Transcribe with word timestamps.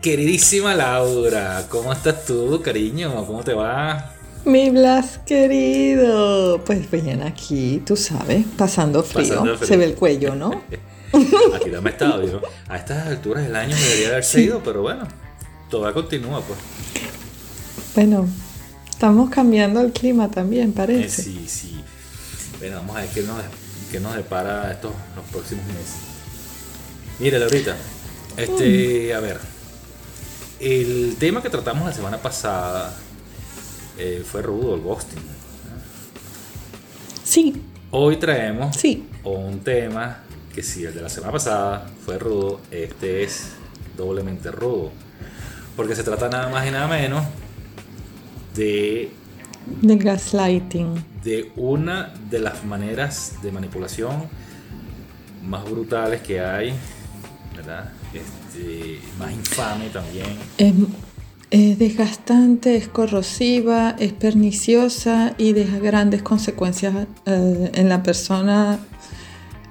Queridísima 0.00 0.74
Laura, 0.74 1.66
¿cómo 1.68 1.92
estás 1.92 2.24
tú, 2.24 2.62
cariño? 2.62 3.26
¿Cómo 3.26 3.44
te 3.44 3.52
va? 3.52 4.14
Mi 4.46 4.70
Blas 4.70 5.20
querido, 5.26 6.64
pues 6.64 6.90
bien 6.90 7.20
aquí, 7.22 7.82
tú 7.84 7.96
sabes, 7.96 8.46
pasando 8.56 9.02
frío. 9.02 9.58
Se 9.62 9.76
ve 9.76 9.84
el 9.84 9.94
cuello, 9.94 10.34
¿no? 10.34 10.62
aquí 11.54 11.68
no 11.68 11.82
me 11.82 11.90
estado, 11.90 12.22
¿no? 12.26 12.40
A 12.68 12.78
estas 12.78 13.08
alturas 13.08 13.44
del 13.44 13.54
año 13.54 13.76
debería 13.76 14.08
haberse 14.08 14.40
ido, 14.40 14.62
pero 14.62 14.80
bueno, 14.80 15.06
todo 15.68 15.92
continúa, 15.92 16.40
pues. 16.40 16.58
Bueno, 17.94 18.26
estamos 18.88 19.28
cambiando 19.28 19.82
el 19.82 19.92
clima 19.92 20.30
también, 20.30 20.72
parece. 20.72 21.20
Eh, 21.20 21.24
sí, 21.24 21.44
sí. 21.46 21.84
Bueno, 22.58 22.76
vamos 22.76 22.96
a 22.96 23.00
ver 23.00 23.10
qué 23.10 23.22
nos, 23.22 23.36
qué 23.92 24.00
nos 24.00 24.16
depara 24.16 24.72
estos 24.72 24.92
los 25.14 25.26
próximos 25.26 25.66
meses. 25.66 25.96
Mira, 27.18 27.38
Laurita, 27.38 27.76
este, 28.38 29.12
a 29.12 29.20
ver, 29.20 29.59
el 30.60 31.16
tema 31.18 31.42
que 31.42 31.48
tratamos 31.48 31.86
la 31.86 31.92
semana 31.92 32.18
pasada 32.18 32.94
eh, 33.98 34.22
fue 34.24 34.42
rudo, 34.42 34.74
el 34.74 34.82
ghosting. 34.82 35.22
Sí. 37.24 37.62
Hoy 37.90 38.16
traemos 38.16 38.76
sí. 38.76 39.08
un 39.24 39.60
tema 39.60 40.18
que 40.54 40.62
si 40.62 40.84
el 40.84 40.94
de 40.94 41.02
la 41.02 41.08
semana 41.08 41.32
pasada 41.32 41.90
fue 42.04 42.18
rudo, 42.18 42.60
este 42.70 43.22
es 43.22 43.52
doblemente 43.96 44.50
rudo. 44.50 44.92
Porque 45.76 45.96
se 45.96 46.02
trata 46.02 46.28
nada 46.28 46.48
más 46.50 46.66
y 46.66 46.70
nada 46.70 46.88
menos 46.88 47.24
de... 48.54 49.10
De 49.80 49.96
gaslighting. 49.96 51.04
De 51.24 51.52
una 51.56 52.12
de 52.30 52.38
las 52.38 52.64
maneras 52.64 53.36
de 53.42 53.50
manipulación 53.50 54.28
más 55.42 55.64
brutales 55.64 56.20
que 56.20 56.40
hay, 56.40 56.74
¿verdad? 57.56 57.92
Este, 58.12 59.00
más 59.18 59.32
infame 59.32 59.88
también. 59.90 60.26
Es, 61.50 61.78
desgastante, 61.78 62.76
es 62.76 62.88
corrosiva, 62.88 63.96
es 63.98 64.12
perniciosa 64.12 65.34
y 65.36 65.52
deja 65.52 65.78
grandes 65.78 66.22
consecuencias 66.22 66.94
eh, 67.26 67.70
en 67.74 67.88
la 67.88 68.02
persona, 68.02 68.78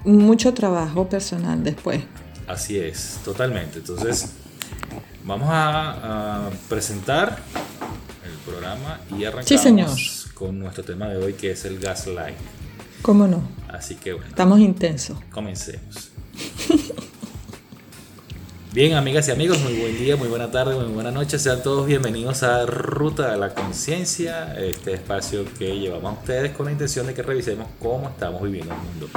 mucho 0.03 0.53
trabajo 0.53 1.07
personal 1.07 1.63
después. 1.63 2.01
Así 2.47 2.77
es, 2.77 3.19
totalmente. 3.23 3.79
Entonces, 3.79 4.31
vamos 5.23 5.49
a, 5.51 6.49
presentar 6.67 7.37
el 8.25 8.51
programa 8.51 8.99
y 9.17 9.23
arrancamos 9.23 10.27
con 10.33 10.59
nuestro 10.59 10.83
tema 10.83 11.07
de 11.07 11.17
hoy 11.17 11.33
que 11.33 11.51
es 11.51 11.65
el 11.65 11.79
gaslight. 11.79 12.37
¿Cómo 13.01 13.27
no? 13.27 13.41
Así 13.67 13.95
que 13.95 14.13
bueno. 14.13 14.29
Estamos 14.29 14.59
intensos. 14.59 15.17
Comencemos. 15.31 16.08
Bien, 18.71 18.93
amigas 18.93 19.27
y 19.27 19.31
amigos, 19.31 19.59
muy 19.61 19.73
buen 19.79 19.97
día, 19.97 20.15
muy 20.15 20.27
buena 20.27 20.51
tarde, 20.51 20.75
muy 20.75 20.93
buena 20.93 21.09
noche. 21.09 21.39
Sean 21.39 21.63
todos 21.63 21.87
bienvenidos 21.87 22.43
a 22.43 22.67
Ruta 22.67 23.31
de 23.31 23.37
la 23.37 23.55
Conciencia, 23.55 24.53
este 24.59 24.93
espacio 24.93 25.43
que 25.57 25.79
llevamos 25.79 26.15
a 26.15 26.19
ustedes 26.19 26.51
con 26.51 26.67
la 26.67 26.71
intención 26.73 27.07
de 27.07 27.15
que 27.15 27.23
revisemos 27.23 27.67
cómo 27.79 28.09
estamos 28.09 28.43
viviendo 28.43 28.75
el 28.75 28.79
mundo. 28.79 29.09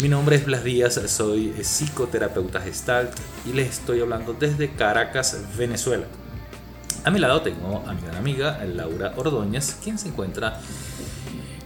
Mi 0.00 0.08
nombre 0.08 0.36
es 0.36 0.46
Blas 0.46 0.64
Díaz, 0.64 0.98
soy 1.06 1.52
psicoterapeuta 1.62 2.62
gestalt 2.62 3.12
y 3.44 3.52
les 3.52 3.68
estoy 3.78 4.00
hablando 4.00 4.32
desde 4.32 4.70
Caracas, 4.70 5.38
Venezuela. 5.58 6.06
A 7.04 7.10
mi 7.10 7.18
lado 7.18 7.42
tengo 7.42 7.84
a 7.86 7.92
mi 7.92 8.00
gran 8.00 8.16
amiga 8.16 8.64
Laura 8.64 9.12
Ordóñez, 9.18 9.76
quien 9.84 9.98
se 9.98 10.08
encuentra 10.08 10.58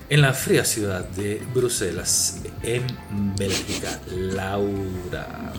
en 0.08 0.22
la 0.22 0.32
fría 0.32 0.64
ciudad 0.64 1.04
de 1.10 1.40
Bruselas, 1.54 2.42
en 2.64 2.84
Bélgica. 3.36 4.00
Laura, 4.10 5.52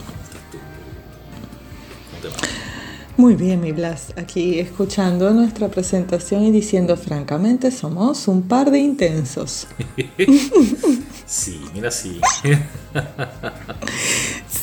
muy 3.17 3.33
bien, 3.33 3.61
mi 3.61 3.71
Blas, 3.71 4.13
aquí 4.15 4.59
escuchando 4.59 5.31
nuestra 5.31 5.69
presentación 5.69 6.43
y 6.43 6.51
diciendo 6.51 6.95
francamente, 6.95 7.71
somos 7.71 8.27
un 8.27 8.47
par 8.47 8.69
de 8.69 8.77
intensos. 8.77 9.67
sí, 11.25 11.59
mira, 11.73 11.89
sí. 11.89 12.21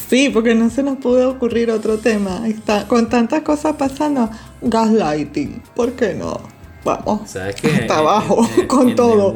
sí, 0.08 0.30
porque 0.30 0.54
no 0.54 0.70
se 0.70 0.84
nos 0.84 0.98
pudo 0.98 1.30
ocurrir 1.30 1.72
otro 1.72 1.98
tema. 1.98 2.46
Está, 2.46 2.86
con 2.86 3.08
tantas 3.08 3.42
cosas 3.42 3.74
pasando, 3.74 4.30
gaslighting, 4.62 5.60
¿por 5.74 5.94
qué 5.94 6.14
no? 6.14 6.40
Vamos, 6.84 7.30
¿Sabes 7.30 7.56
hasta 7.56 7.98
abajo, 7.98 8.48
con 8.68 8.94
todo, 8.94 9.34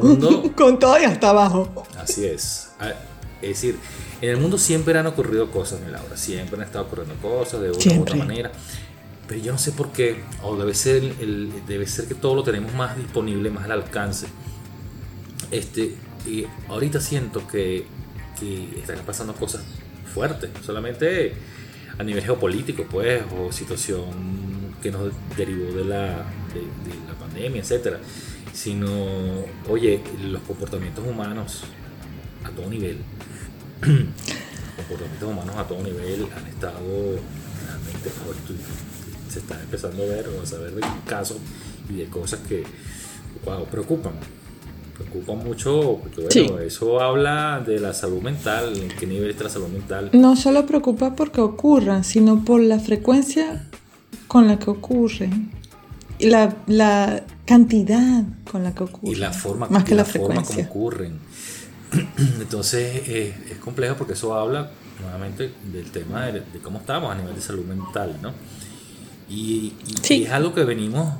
con 0.55 0.79
todo 0.79 0.97
y 0.97 1.03
hasta 1.03 1.31
abajo. 1.31 1.67
Así 2.01 2.25
es. 2.25 2.69
Ah, 2.79 2.93
es 3.41 3.49
decir, 3.49 3.79
en 4.21 4.29
el 4.29 4.37
mundo 4.37 4.57
siempre 4.57 4.97
han 4.97 5.07
ocurrido 5.07 5.49
cosas, 5.51 5.79
mi 5.81 5.91
Laura, 5.91 6.17
siempre 6.17 6.57
han 6.57 6.63
estado 6.63 6.85
ocurriendo 6.85 7.15
cosas 7.15 7.61
de 7.61 7.71
una 7.71 7.99
u 7.99 8.01
otra 8.01 8.15
manera. 8.15 8.51
Pero 9.27 9.41
yo 9.41 9.51
no 9.51 9.57
sé 9.57 9.71
por 9.71 9.91
qué, 9.91 10.23
o 10.41 10.57
debe 10.57 10.73
ser, 10.73 11.03
el, 11.03 11.51
debe 11.67 11.85
ser 11.87 12.07
que 12.07 12.15
todo 12.15 12.35
lo 12.35 12.43
tenemos 12.43 12.73
más 12.73 12.97
disponible, 12.97 13.49
más 13.49 13.65
al 13.65 13.73
alcance. 13.73 14.27
Este, 15.51 15.95
y 16.25 16.45
ahorita 16.67 16.99
siento 16.99 17.47
que, 17.47 17.85
que 18.39 18.79
están 18.79 18.97
pasando 19.05 19.33
cosas 19.33 19.63
fuertes, 20.13 20.49
solamente 20.65 21.33
a 21.97 22.03
nivel 22.03 22.23
geopolítico, 22.23 22.85
pues, 22.89 23.21
o 23.37 23.51
situación 23.51 24.05
que 24.81 24.91
nos 24.91 25.11
derivó 25.37 25.73
de 25.73 25.85
la, 25.85 26.25
de, 26.53 26.61
de 26.89 27.07
la 27.07 27.13
pandemia, 27.19 27.61
etcétera, 27.61 27.99
sino, 28.51 28.87
oye, 29.69 30.01
los 30.23 30.41
comportamientos 30.41 31.05
humanos 31.05 31.63
a 32.43 32.49
todo 32.49 32.69
nivel 32.69 32.97
comportamientos 33.79 35.29
humanos 35.29 35.55
a 35.55 35.63
todo 35.67 35.83
nivel 35.83 36.27
han 36.35 36.47
estado 36.47 36.79
realmente 37.65 38.09
se 39.29 39.39
está 39.39 39.61
empezando 39.61 40.03
a 40.03 40.05
ver 40.07 40.27
o 40.29 40.41
a 40.41 40.45
saber 40.45 40.71
de 40.71 40.81
casos 41.05 41.37
y 41.89 41.93
de 41.93 42.05
cosas 42.05 42.39
que 42.47 42.63
wow, 43.45 43.65
preocupan 43.65 44.13
preocupan 44.99 45.37
mucho 45.45 45.99
porque 46.01 46.21
bueno, 46.21 46.59
eso 46.59 46.99
habla 46.99 47.63
de 47.65 47.79
la 47.79 47.93
salud 47.93 48.21
mental, 48.21 48.77
en 48.77 48.89
qué 48.89 49.07
nivel 49.07 49.29
está 49.29 49.45
la 49.45 49.49
salud 49.49 49.69
mental. 49.69 50.09
No 50.13 50.35
solo 50.35 50.65
preocupa 50.65 51.15
porque 51.15 51.39
ocurran, 51.41 52.03
sino 52.03 52.43
por 52.43 52.61
la 52.61 52.79
frecuencia 52.79 53.65
con 54.27 54.47
la 54.47 54.59
que 54.59 54.69
ocurren 54.69 55.51
y 56.19 56.27
la, 56.27 56.53
la 56.67 57.23
cantidad 57.45 58.23
con 58.51 58.63
la 58.63 58.75
que 58.75 58.83
ocurren. 58.83 59.15
Y 59.15 59.15
la 59.15 59.31
forma, 59.31 59.67
más 59.69 59.85
que 59.85 59.95
la, 59.95 60.05
forma 60.05 60.43
como 60.43 60.61
ocurren. 60.61 61.17
Entonces 62.39 63.07
eh, 63.07 63.35
es 63.51 63.57
complejo 63.57 63.95
porque 63.95 64.13
eso 64.13 64.33
habla 64.33 64.71
nuevamente 64.99 65.53
del 65.71 65.89
tema 65.91 66.25
de, 66.27 66.43
cómo 66.61 66.79
estamos 66.79 67.11
a 67.11 67.15
nivel 67.15 67.35
de 67.35 67.41
salud 67.41 67.65
mental, 67.65 68.17
¿no? 68.21 68.33
Y, 69.29 69.75
es 70.09 70.29
algo 70.31 70.53
que 70.53 70.63
venimos, 70.63 71.13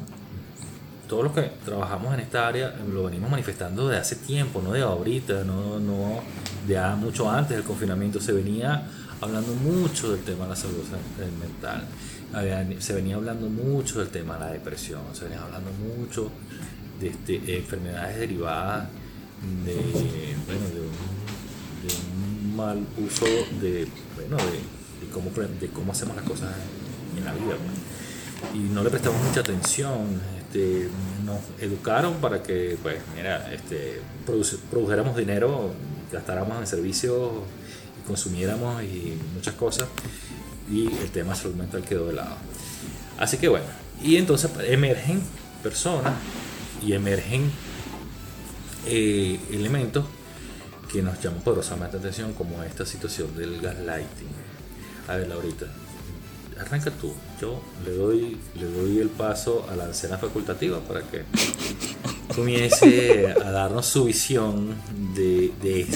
todos 1.08 1.24
los 1.24 1.34
que 1.34 1.52
trabajamos 1.64 2.14
en 2.14 2.22
esta 2.22 2.48
área, 2.48 2.76
lo 2.92 3.04
venimos 3.04 3.30
manifestando 3.30 3.88
de 3.88 3.98
hace 3.98 4.16
tiempo, 4.16 4.62
no 4.64 4.74
de 4.74 4.82
ahorita, 4.82 5.44
no, 5.44 5.80
no 5.80 6.22
de 6.68 6.80
mucho 6.98 7.30
antes 7.30 7.56
del 7.56 7.66
confinamiento, 7.66 8.20
se 8.20 8.32
venía 8.32 8.88
hablando 9.22 9.54
mucho 9.54 10.12
del 10.12 10.24
tema 10.24 10.46
de 10.46 10.50
la 10.50 10.56
salud 10.56 10.84
mental, 11.40 11.84
se 12.80 12.94
venía 12.94 13.16
hablando 13.16 13.48
mucho 13.48 14.00
del 14.00 14.10
tema 14.10 14.36
de 14.36 14.40
la 14.40 14.52
depresión, 14.52 15.02
se 15.14 15.26
venía 15.26 15.44
hablando 15.44 15.72
mucho 15.72 16.32
de 17.00 17.10
este, 17.10 17.58
enfermedades 17.58 18.20
derivadas 18.20 18.88
de, 19.66 19.89
mal 22.60 22.86
uso 22.98 23.26
de, 23.62 23.88
bueno, 24.16 24.38
de, 24.38 25.08
cómo, 25.12 25.32
de 25.32 25.68
cómo 25.70 25.92
hacemos 25.92 26.16
las 26.16 26.26
cosas 26.26 26.50
en 27.18 27.26
la 27.26 27.34
vida. 27.34 27.56
Y 28.54 28.60
no 28.60 28.84
le 28.84 28.90
prestamos 28.90 29.22
mucha 29.24 29.42
atención. 29.42 30.22
Este, 30.38 30.90
nos 31.26 31.40
educaron 31.62 32.16
para 32.16 32.42
que, 32.42 32.78
pues, 32.82 32.98
mira, 33.16 33.54
este, 33.54 34.02
produjéramos 34.70 35.16
dinero, 35.16 35.72
gastáramos 36.12 36.60
en 36.60 36.68
servicios, 36.68 37.32
consumiéramos 38.08 38.84
y 38.84 39.18
muchas 39.34 39.54
cosas. 39.56 39.88
Y 40.72 40.88
el 40.88 41.10
tema 41.12 41.36
salud 41.36 41.56
quedó 41.88 42.08
de 42.08 42.14
lado. 42.14 42.36
Así 43.18 43.38
que 43.38 43.48
bueno, 43.48 43.66
y 44.04 44.16
entonces 44.16 44.50
emergen 44.68 45.22
personas 45.62 46.14
y 46.82 46.94
emergen 46.94 47.52
eh, 48.86 49.40
elementos 49.52 50.06
que 50.92 51.02
nos 51.02 51.22
llaman 51.22 51.42
poderosamente 51.42 51.98
atención, 51.98 52.34
como 52.34 52.64
esta 52.64 52.86
situación 52.86 53.36
del 53.36 53.62
gaslighting. 53.62 54.28
A 55.08 55.16
ver, 55.16 55.28
Laurita, 55.28 55.68
arranca 56.60 56.92
tú. 56.92 57.14
Yo 57.40 57.62
le 57.86 57.92
doy, 57.92 58.38
le 58.56 58.66
doy 58.66 59.00
el 59.00 59.10
paso 59.10 59.68
a 59.72 59.76
la 59.76 59.86
anciana 59.86 60.18
facultativa 60.18 60.80
para 60.80 61.02
que 61.02 61.24
comience 62.36 63.34
a 63.44 63.52
darnos 63.52 63.86
su 63.86 64.06
visión 64.06 64.76
de, 65.16 65.52
de, 65.62 65.88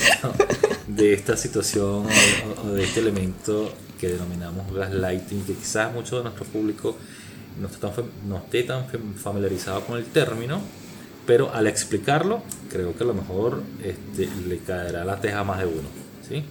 de 0.87 1.13
esta 1.13 1.37
situación 1.37 2.07
o, 2.63 2.69
de 2.69 2.83
este 2.83 2.99
elemento 2.99 3.73
que 3.99 4.09
denominamos 4.09 4.71
gaslighting, 4.73 5.43
que 5.43 5.53
quizás 5.53 5.93
mucho 5.93 6.17
de 6.17 6.23
nuestro 6.23 6.45
público 6.45 6.97
no 7.59 7.69
no 8.27 8.37
esté 8.37 8.63
tan 8.63 8.87
familiarizado 9.15 9.81
con 9.81 9.97
el 9.97 10.05
término 10.05 10.61
pero 11.25 11.53
al 11.53 11.67
explicarlo, 11.67 12.41
creo 12.69 12.95
que 12.95 13.03
a 13.03 13.07
lo 13.07 13.13
mejor 13.13 13.63
este, 13.83 14.29
le 14.47 14.57
caerá 14.59 15.05
la 15.05 15.19
teja 15.19 15.43
más 15.43 15.59
de 15.59 15.65
uno. 15.65 15.87
¿sí? 16.27 16.43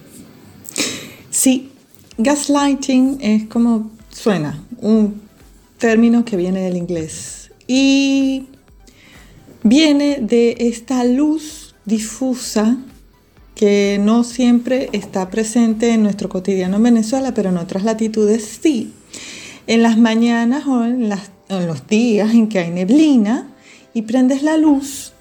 sí, 1.30 1.70
gaslighting 2.18 3.18
es 3.20 3.44
como 3.48 3.90
suena, 4.10 4.62
un 4.78 5.20
término 5.78 6.24
que 6.24 6.36
viene 6.36 6.60
del 6.60 6.76
inglés 6.76 7.50
y 7.66 8.46
viene 9.62 10.18
de 10.20 10.56
esta 10.58 11.04
luz 11.04 11.74
difusa 11.84 12.76
que 13.54 13.98
no 14.00 14.24
siempre 14.24 14.88
está 14.92 15.30
presente 15.30 15.92
en 15.92 16.02
nuestro 16.02 16.28
cotidiano 16.28 16.76
en 16.76 16.82
Venezuela, 16.82 17.34
pero 17.34 17.50
en 17.50 17.58
otras 17.58 17.84
latitudes 17.84 18.58
sí. 18.62 18.92
En 19.66 19.82
las 19.82 19.96
mañanas 19.98 20.66
o 20.66 20.84
en, 20.84 21.12
en 21.48 21.66
los 21.66 21.86
días 21.86 22.34
en 22.34 22.48
que 22.48 22.58
hay 22.58 22.70
neblina 22.70 23.51
y 23.94 24.02
prendes 24.02 24.42
la 24.42 24.56
luz, 24.56 25.12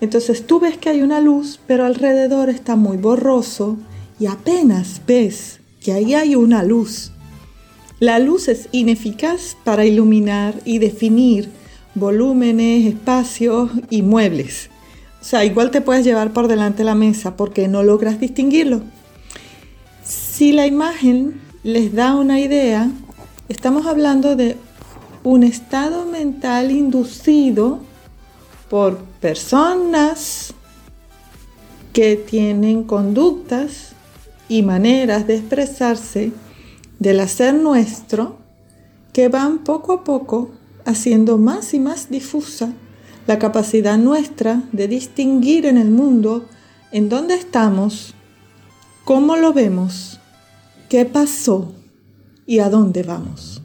entonces 0.00 0.46
tú 0.46 0.60
ves 0.60 0.78
que 0.78 0.88
hay 0.88 1.02
una 1.02 1.20
luz, 1.20 1.60
pero 1.66 1.84
alrededor 1.84 2.48
está 2.48 2.74
muy 2.74 2.96
borroso 2.96 3.76
y 4.18 4.26
apenas 4.26 5.02
ves 5.06 5.60
que 5.80 5.92
ahí 5.92 6.14
hay 6.14 6.34
una 6.34 6.62
luz. 6.62 7.12
La 7.98 8.18
luz 8.18 8.48
es 8.48 8.68
ineficaz 8.72 9.56
para 9.62 9.84
iluminar 9.84 10.54
y 10.64 10.78
definir 10.78 11.50
volúmenes, 11.94 12.86
espacios 12.86 13.70
y 13.90 14.00
muebles. 14.00 14.70
O 15.20 15.24
sea, 15.24 15.44
igual 15.44 15.70
te 15.70 15.82
puedes 15.82 16.04
llevar 16.04 16.32
por 16.32 16.48
delante 16.48 16.82
la 16.82 16.94
mesa 16.94 17.36
porque 17.36 17.68
no 17.68 17.82
logras 17.82 18.18
distinguirlo. 18.18 18.80
Si 20.02 20.52
la 20.52 20.66
imagen 20.66 21.42
les 21.62 21.94
da 21.94 22.16
una 22.16 22.40
idea, 22.40 22.90
estamos 23.50 23.86
hablando 23.86 24.34
de 24.34 24.56
un 25.24 25.42
estado 25.42 26.06
mental 26.06 26.70
inducido 26.70 27.80
por 28.70 28.98
personas 29.20 30.54
que 31.92 32.14
tienen 32.14 32.84
conductas 32.84 33.92
y 34.48 34.62
maneras 34.62 35.26
de 35.26 35.36
expresarse 35.36 36.32
del 37.00 37.18
hacer 37.18 37.54
nuestro 37.54 38.38
que 39.12 39.28
van 39.28 39.58
poco 39.58 39.92
a 39.92 40.04
poco 40.04 40.52
haciendo 40.84 41.36
más 41.36 41.74
y 41.74 41.80
más 41.80 42.10
difusa 42.10 42.72
la 43.26 43.40
capacidad 43.40 43.98
nuestra 43.98 44.62
de 44.70 44.86
distinguir 44.86 45.66
en 45.66 45.76
el 45.76 45.90
mundo 45.90 46.46
en 46.92 47.08
dónde 47.08 47.34
estamos, 47.34 48.14
cómo 49.04 49.36
lo 49.36 49.52
vemos, 49.52 50.20
qué 50.88 51.04
pasó 51.04 51.72
y 52.46 52.60
a 52.60 52.70
dónde 52.70 53.02
vamos. 53.02 53.62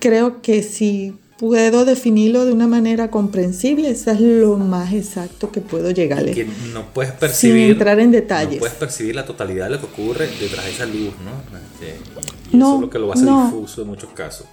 Creo 0.00 0.42
que 0.42 0.62
si 0.62 1.14
puedo 1.38 1.84
definirlo 1.84 2.44
de 2.44 2.52
una 2.52 2.66
manera 2.66 3.10
comprensible, 3.10 3.90
eso 3.90 4.10
es 4.10 4.20
lo 4.20 4.56
más 4.56 4.92
exacto 4.92 5.50
que 5.50 5.60
puedo 5.60 5.90
llegarle. 5.90 6.32
Que 6.32 6.46
no 6.72 6.86
puedes 6.92 7.12
percibir. 7.12 7.64
Sin 7.64 7.72
entrar 7.72 8.00
en 8.00 8.10
detalles. 8.10 8.54
No 8.54 8.60
puedes 8.60 8.76
percibir 8.76 9.14
la 9.14 9.26
totalidad 9.26 9.66
de 9.66 9.70
lo 9.72 9.80
que 9.80 9.86
ocurre 9.86 10.28
detrás 10.40 10.64
de 10.64 10.70
esa 10.70 10.86
luz, 10.86 11.14
¿no? 11.24 11.58
Este, 11.58 11.98
y 12.52 12.56
eso 12.56 12.74
es 12.76 12.80
lo 12.80 12.90
que 12.90 12.98
lo 12.98 13.12
hace 13.12 13.24
difuso 13.24 13.82
en 13.82 13.88
muchos 13.88 14.10
casos. 14.10 14.46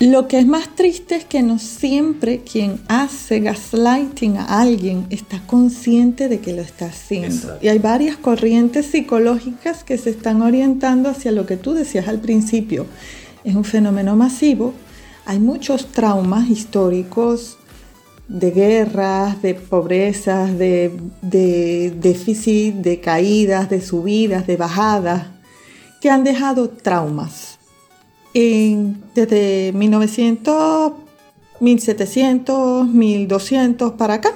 Lo 0.00 0.26
que 0.26 0.38
es 0.38 0.46
más 0.46 0.74
triste 0.74 1.14
es 1.14 1.24
que 1.24 1.42
no 1.42 1.58
siempre 1.60 2.40
quien 2.40 2.80
hace 2.88 3.38
gaslighting 3.40 4.36
a 4.36 4.60
alguien 4.60 5.06
está 5.08 5.40
consciente 5.46 6.28
de 6.28 6.40
que 6.40 6.52
lo 6.52 6.62
está 6.62 6.86
haciendo. 6.86 7.56
Y 7.62 7.68
hay 7.68 7.78
varias 7.78 8.16
corrientes 8.16 8.86
psicológicas 8.86 9.84
que 9.84 9.96
se 9.96 10.10
están 10.10 10.42
orientando 10.42 11.08
hacia 11.08 11.30
lo 11.30 11.46
que 11.46 11.56
tú 11.56 11.74
decías 11.74 12.08
al 12.08 12.18
principio. 12.18 12.86
Es 13.44 13.54
un 13.54 13.64
fenómeno 13.64 14.16
masivo. 14.16 14.74
Hay 15.26 15.38
muchos 15.38 15.86
traumas 15.86 16.50
históricos 16.50 17.56
de 18.28 18.50
guerras, 18.50 19.40
de 19.42 19.54
pobrezas, 19.54 20.58
de, 20.58 20.90
déficit, 21.96 22.74
de 22.74 23.00
caídas, 23.00 23.70
de 23.70 23.80
subidas, 23.80 24.46
de 24.46 24.56
bajadas, 24.56 25.26
que 26.00 26.10
han 26.10 26.24
dejado 26.24 26.68
traumas 26.68 27.58
desde 28.34 29.72
1900, 29.72 30.92
1700, 31.60 32.88
1200 32.88 33.92
para 33.92 34.14
acá. 34.14 34.32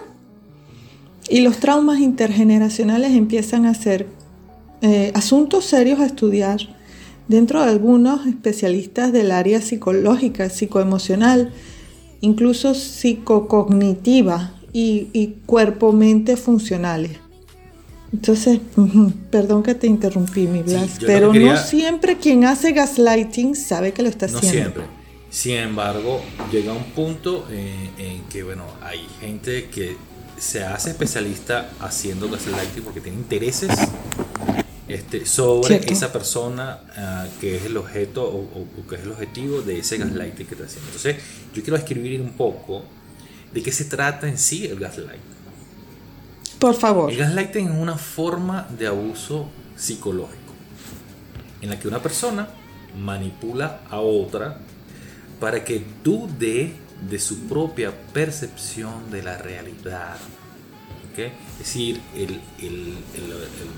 Y 1.28 1.40
los 1.40 1.58
traumas 1.58 1.98
intergeneracionales 1.98 3.12
empiezan 3.12 3.66
a 3.66 3.74
ser 3.74 4.06
eh, 4.80 5.10
asuntos 5.14 5.64
serios 5.66 6.00
a 6.00 6.06
estudiar 6.06 6.77
dentro 7.28 7.62
de 7.62 7.70
algunos 7.70 8.26
especialistas 8.26 9.12
del 9.12 9.30
área 9.30 9.60
psicológica, 9.60 10.48
psicoemocional, 10.50 11.52
incluso 12.20 12.74
psicocognitiva 12.74 14.54
y, 14.72 15.08
y 15.12 15.36
cuerpo-mente 15.46 16.36
funcionales. 16.36 17.18
Entonces, 18.12 18.60
perdón 19.30 19.62
que 19.62 19.74
te 19.74 19.86
interrumpí, 19.86 20.46
mi 20.46 20.62
Blas, 20.62 20.98
pero 21.04 21.32
no 21.32 21.56
siempre 21.58 22.16
quien 22.16 22.44
hace 22.44 22.72
gaslighting 22.72 23.54
sabe 23.54 23.92
que 23.92 24.02
lo 24.02 24.08
está 24.08 24.26
haciendo. 24.26 24.46
No 24.46 24.52
siempre. 24.52 24.82
Sin 25.30 25.56
embargo, 25.56 26.22
llega 26.50 26.72
un 26.72 26.84
punto 26.84 27.46
eh, 27.50 27.90
en 27.98 28.22
que, 28.30 28.42
bueno, 28.42 28.64
hay 28.82 29.06
gente 29.20 29.68
que 29.68 29.96
se 30.38 30.64
hace 30.64 30.90
especialista 30.90 31.70
haciendo 31.80 32.30
gaslighting 32.30 32.82
porque 32.82 33.02
tiene 33.02 33.18
intereses 33.18 33.70
este, 34.88 35.26
sobre 35.26 35.76
esa 35.92 36.12
persona 36.12 36.80
ah, 36.96 37.26
que 37.40 37.56
es 37.56 37.66
el 37.66 37.76
objeto 37.76 38.24
o, 38.24 38.66
que 38.88 38.96
es 38.96 39.02
el 39.02 39.12
objetivo 39.12 39.60
de 39.60 39.80
ese 39.80 39.98
gaslighting 39.98 40.46
que 40.46 40.54
está 40.54 40.66
haciendo. 40.66 40.86
Entonces, 40.88 41.16
yo 41.54 41.62
quiero 41.62 41.76
escribir 41.76 42.20
un 42.20 42.32
poco 42.32 42.84
de 43.52 43.62
qué 43.62 43.70
se 43.70 43.84
trata 43.84 44.28
en 44.28 44.38
sí 44.38 44.66
el 44.66 44.78
gaslighting. 44.78 45.38
Por 46.58 46.74
favor. 46.74 47.10
El 47.10 47.18
gaslighting 47.18 47.68
es 47.68 47.76
una 47.76 47.96
forma 47.96 48.66
de 48.76 48.86
abuso 48.86 49.48
psicológico 49.76 50.38
en 51.60 51.70
la 51.70 51.78
que 51.78 51.88
una 51.88 52.02
persona 52.02 52.48
manipula 52.96 53.80
a 53.90 54.00
otra 54.00 54.58
para 55.40 55.64
que 55.64 55.84
dude 56.02 56.72
de 57.08 57.18
su 57.18 57.46
propia 57.46 57.92
percepción 58.12 59.10
de 59.10 59.22
la 59.22 59.38
realidad. 59.38 60.16
Es 61.16 61.58
decir, 61.58 62.00
el, 62.14 62.40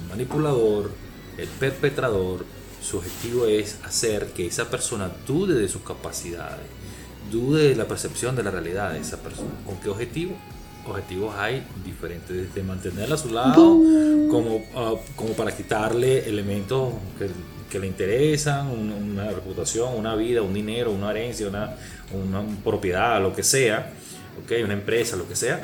manipulador, 0.09 0.91
el 1.39 1.49
perpetrador, 1.49 2.45
su 2.83 2.99
objetivo 2.99 3.47
es 3.47 3.79
hacer 3.85 4.27
que 4.29 4.47
esa 4.47 4.71
persona 4.71 5.11
dude 5.27 5.55
de 5.55 5.69
sus 5.69 5.83
capacidades, 5.83 6.67
dude 7.31 7.69
de 7.69 7.77
la 7.77 7.87
percepción 7.87 8.37
de 8.37 8.43
la 8.43 8.51
realidad 8.51 8.93
de 8.93 9.01
esa 9.01 9.19
persona. 9.19 9.51
¿Con 9.65 9.77
qué 9.77 9.89
objetivo? 9.89 10.37
objetivos 10.87 11.35
hay 11.37 11.63
diferentes, 11.85 12.35
desde 12.35 12.63
mantenerla 12.63 13.15
a 13.15 13.19
su 13.19 13.31
lado, 13.31 13.79
como, 14.31 14.65
ah, 14.75 14.95
como 15.15 15.35
para 15.35 15.55
quitarle 15.55 16.29
elementos 16.29 16.95
que, 17.19 17.29
que 17.71 17.79
le 17.79 17.87
interesan, 17.87 18.69
una, 18.69 19.31
reputación, 19.31 19.95
una 19.95 20.15
vida, 20.17 20.43
un 20.43 20.53
dinero, 20.53 20.91
una 20.91 21.11
herencia, 21.11 21.49
una, 21.49 21.77
una 22.13 22.43
propiedad, 22.65 23.23
lo 23.23 23.35
que 23.35 23.43
sea, 23.43 23.93
okay, 24.45 24.63
una 24.63 24.75
empresa, 24.75 25.17
lo 25.17 25.29
que 25.29 25.37
sea, 25.37 25.61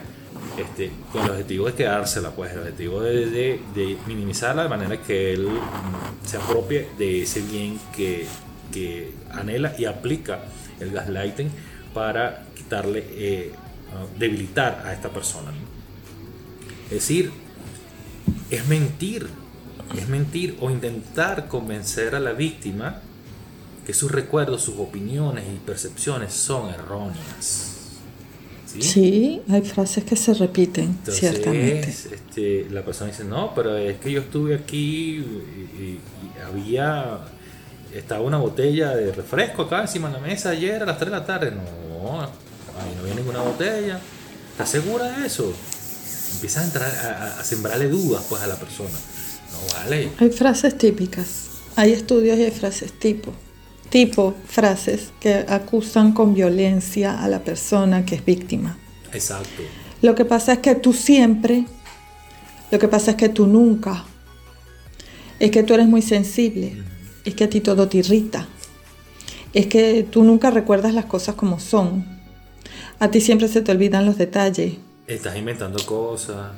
este, 0.59 0.91
con 1.13 1.25
el 1.25 1.31
objetivo 1.31 1.67
de 1.67 1.75
quedársela, 1.75 2.31
pues 2.31 2.53
el 2.53 2.61
objetivo 2.61 3.01
de, 3.01 3.61
de, 3.75 3.99
minimizarla 4.07 4.65
de 4.65 4.69
manera 4.69 5.01
que 5.01 5.33
él 5.33 5.49
se 6.25 6.37
apropie 6.37 6.89
de 6.99 7.23
ese 7.23 7.41
bien 7.43 7.79
que, 7.95 8.27
que 8.73 9.13
anhela 9.33 9.75
y 9.79 9.85
aplica 9.85 10.41
el 10.81 10.91
gaslighting 10.91 11.51
para 11.95 12.47
quitarle 12.55 13.05
eh, 13.11 13.53
debilitar 14.19 14.83
a 14.85 14.93
esta 14.93 15.09
persona. 15.09 15.53
Es 16.87 16.91
decir, 16.91 17.33
es 18.51 18.67
mentir, 18.69 19.29
es 19.97 20.09
mentir 20.09 20.57
o 20.61 20.71
intentar 20.71 21.49
convencer 21.49 22.15
a 22.15 22.21
la 22.21 22.33
víctima 22.33 23.01
que 23.87 23.95
sus 23.95 24.11
recuerdos, 24.11 24.63
sus 24.63 24.79
opiniones 24.79 25.45
y 25.47 25.59
percepciones 25.59 26.33
son 26.33 26.71
erróneas. 26.71 27.66
¿Sí? 28.81 29.43
hay 29.49 29.63
frases 29.63 30.05
que 30.05 30.17
se 30.17 30.35
repiten, 30.35 30.99
ciertamente. 31.09 31.89
Este, 31.89 32.67
la 32.71 32.85
persona 32.85 33.11
dice, 33.11 33.25
no, 33.25 33.55
pero 33.55 33.77
es 33.77 33.99
que 33.99 34.11
yo 34.11 34.21
estuve 34.21 34.55
aquí 34.55 35.19
y, 35.19 35.99
había, 36.47 37.21
estaba 37.95 38.21
una 38.23 38.39
botella 38.39 38.95
de 38.95 39.13
refresco 39.13 39.63
acá 39.63 39.83
encima 39.83 40.09
de 40.09 40.15
la 40.15 40.21
mesa 40.21 40.51
ayer 40.51 40.83
a 40.83 40.87
las 40.87 40.99
3 40.99 41.11
de 41.11 41.17
la 41.17 41.27
tarde. 41.27 41.51
No, 41.51 42.21
Ay, 42.21 42.95
no 42.97 43.05
viene 43.05 43.21
ninguna 43.21 43.41
botella. 43.41 44.01
¿Estás 44.53 44.71
segura 44.71 45.19
de 45.19 45.27
eso? 45.27 45.53
Empiezas 46.35 46.63
a 46.63 46.67
entrar 46.67 47.37
a, 47.39 47.45
sembrarle 47.45 47.89
dudas 47.89 48.25
pues 48.29 48.43
a 48.43 48.47
la 48.47 48.57
persona. 48.57 48.91
No 48.91 49.79
vale. 49.79 50.11
Hay 50.19 50.31
frases 50.31 50.77
típicas. 50.77 51.47
Hay 51.77 51.93
estudios 51.93 52.39
y 52.39 52.45
hay 52.45 52.51
frases 52.51 52.93
tipo. 52.99 53.33
Tipo 53.91 54.35
frases 54.47 55.13
que 55.21 55.45
acusan 55.49 56.13
con 56.13 56.35
violencia 56.35 57.23
a 57.23 57.29
la 57.29 57.45
persona 57.45 58.05
que 58.05 58.17
es 58.17 58.25
víctima. 58.25 58.77
Exacto. 59.13 59.63
Lo 60.03 60.15
que 60.15 60.25
pasa 60.25 60.55
es 60.55 60.59
que 60.59 60.75
tú 60.75 60.93
siempre, 60.93 61.65
lo 62.71 62.79
que 62.79 62.89
pasa 62.89 63.13
es 63.13 63.17
que 63.17 63.29
tú 63.29 63.47
nunca, 63.47 64.05
es 65.39 65.51
que 65.51 65.63
tú 65.63 65.75
eres 65.75 65.87
muy 65.87 66.03
sensible, 66.03 66.83
es 67.25 67.35
que 67.35 67.45
a 67.45 67.51
ti 67.51 67.61
todo 67.61 67.89
te 67.89 67.99
irrita, 67.99 68.47
es 69.55 69.67
que 69.67 70.07
tú 70.09 70.23
nunca 70.23 70.51
recuerdas 70.51 70.93
las 70.93 71.07
cosas 71.07 71.35
como 71.35 71.61
son, 71.61 72.05
a 72.99 73.11
ti 73.11 73.21
siempre 73.21 73.49
se 73.49 73.63
te 73.63 73.73
olvidan 73.73 74.07
los 74.07 74.19
detalles. 74.19 74.75
Estás 75.07 75.37
inventando 75.37 75.85
cosas. 75.85 76.53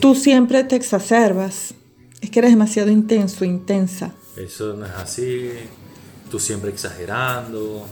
Tú 0.00 0.14
siempre 0.14 0.64
te 0.64 0.76
exacerbas. 0.76 1.74
Es 2.20 2.30
que 2.30 2.38
eres 2.38 2.52
demasiado 2.52 2.90
intenso, 2.90 3.44
intensa. 3.44 4.12
Eso 4.36 4.74
no 4.74 4.86
es 4.86 4.92
así. 4.92 5.50
Tú 6.30 6.38
siempre 6.38 6.70
exagerando, 6.70 7.86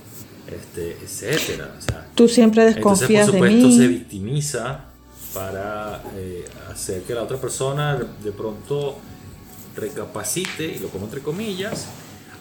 este, 0.47 0.97
etcétera. 1.02 1.75
tú 2.14 2.28
siempre 2.28 2.64
desconfías 2.64 3.26
entonces, 3.26 3.40
por 3.40 3.50
supuesto, 3.50 3.83
se 3.83 3.88
victimiza 3.88 4.85
para 5.35 6.02
eh, 6.16 6.45
hacer 6.71 7.02
que 7.02 7.14
la 7.14 7.23
otra 7.23 7.37
persona 7.37 7.97
de 7.97 8.33
pronto 8.33 8.97
recapacite, 9.76 10.64
y 10.64 10.78
lo 10.78 10.88
pongo 10.88 11.04
entre 11.04 11.21
comillas, 11.21 11.87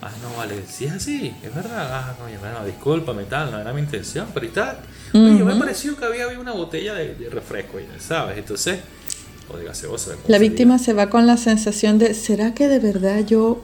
ah, 0.02 0.10
no, 0.24 0.38
vale, 0.38 0.64
si 0.68 0.86
es 0.86 0.94
así, 0.94 1.34
es 1.44 1.54
verdad, 1.54 1.90
ah, 1.92 2.16
coño, 2.20 2.40
bueno, 2.40 2.66
discúlpame, 2.66 3.26
tal, 3.26 3.52
no 3.52 3.60
era 3.60 3.74
mi 3.74 3.82
intención, 3.82 4.28
pero 4.34 4.46
y 4.46 4.50
tal. 4.50 4.78
Oye, 5.14 5.44
me 5.44 5.56
pareció 5.56 5.96
que 5.98 6.06
había, 6.06 6.28
una 6.40 6.54
botella 6.54 6.94
de, 6.94 7.30
refresco, 7.30 7.78
¿sabes? 8.00 8.38
Entonces, 8.38 8.80
o 9.50 9.58
de 9.58 9.66
gaseosa. 9.66 10.16
La 10.28 10.38
víctima 10.38 10.80
se 10.80 10.94
va 10.94 11.10
con 11.10 11.28
la 11.28 11.38
sensación 11.38 11.98
de, 11.98 12.14
¿será 12.14 12.54
que 12.54 12.68
de 12.68 12.80
verdad 12.80 13.26
yo... 13.26 13.62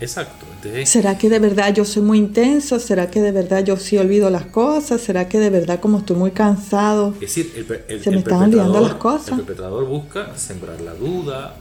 Exacto. 0.00 0.46
¿Será 0.84 1.18
que 1.18 1.28
de 1.28 1.38
verdad 1.38 1.74
yo 1.74 1.84
soy 1.84 2.02
muy 2.02 2.18
intenso? 2.18 2.80
¿Será 2.80 3.10
que 3.10 3.20
de 3.20 3.32
verdad 3.32 3.64
yo 3.64 3.76
sí 3.76 3.98
olvido 3.98 4.30
las 4.30 4.46
cosas? 4.46 5.00
¿Será 5.00 5.28
que 5.28 5.38
de 5.38 5.50
verdad 5.50 5.80
como 5.80 5.98
estoy 5.98 6.16
muy 6.16 6.30
cansado? 6.30 7.12
Es 7.14 7.20
decir, 7.20 7.52
el, 7.88 8.02
se 8.02 8.10
me 8.10 8.18
están 8.18 8.44
olvidando 8.44 8.80
las 8.80 8.94
cosas. 8.94 9.38
El 9.38 9.44
perpetrador 9.44 9.84
busca 9.86 10.36
sembrar 10.36 10.80
la 10.80 10.94
duda, 10.94 11.56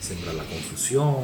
sembrar 0.00 0.34
la 0.34 0.44
confusión, 0.44 1.16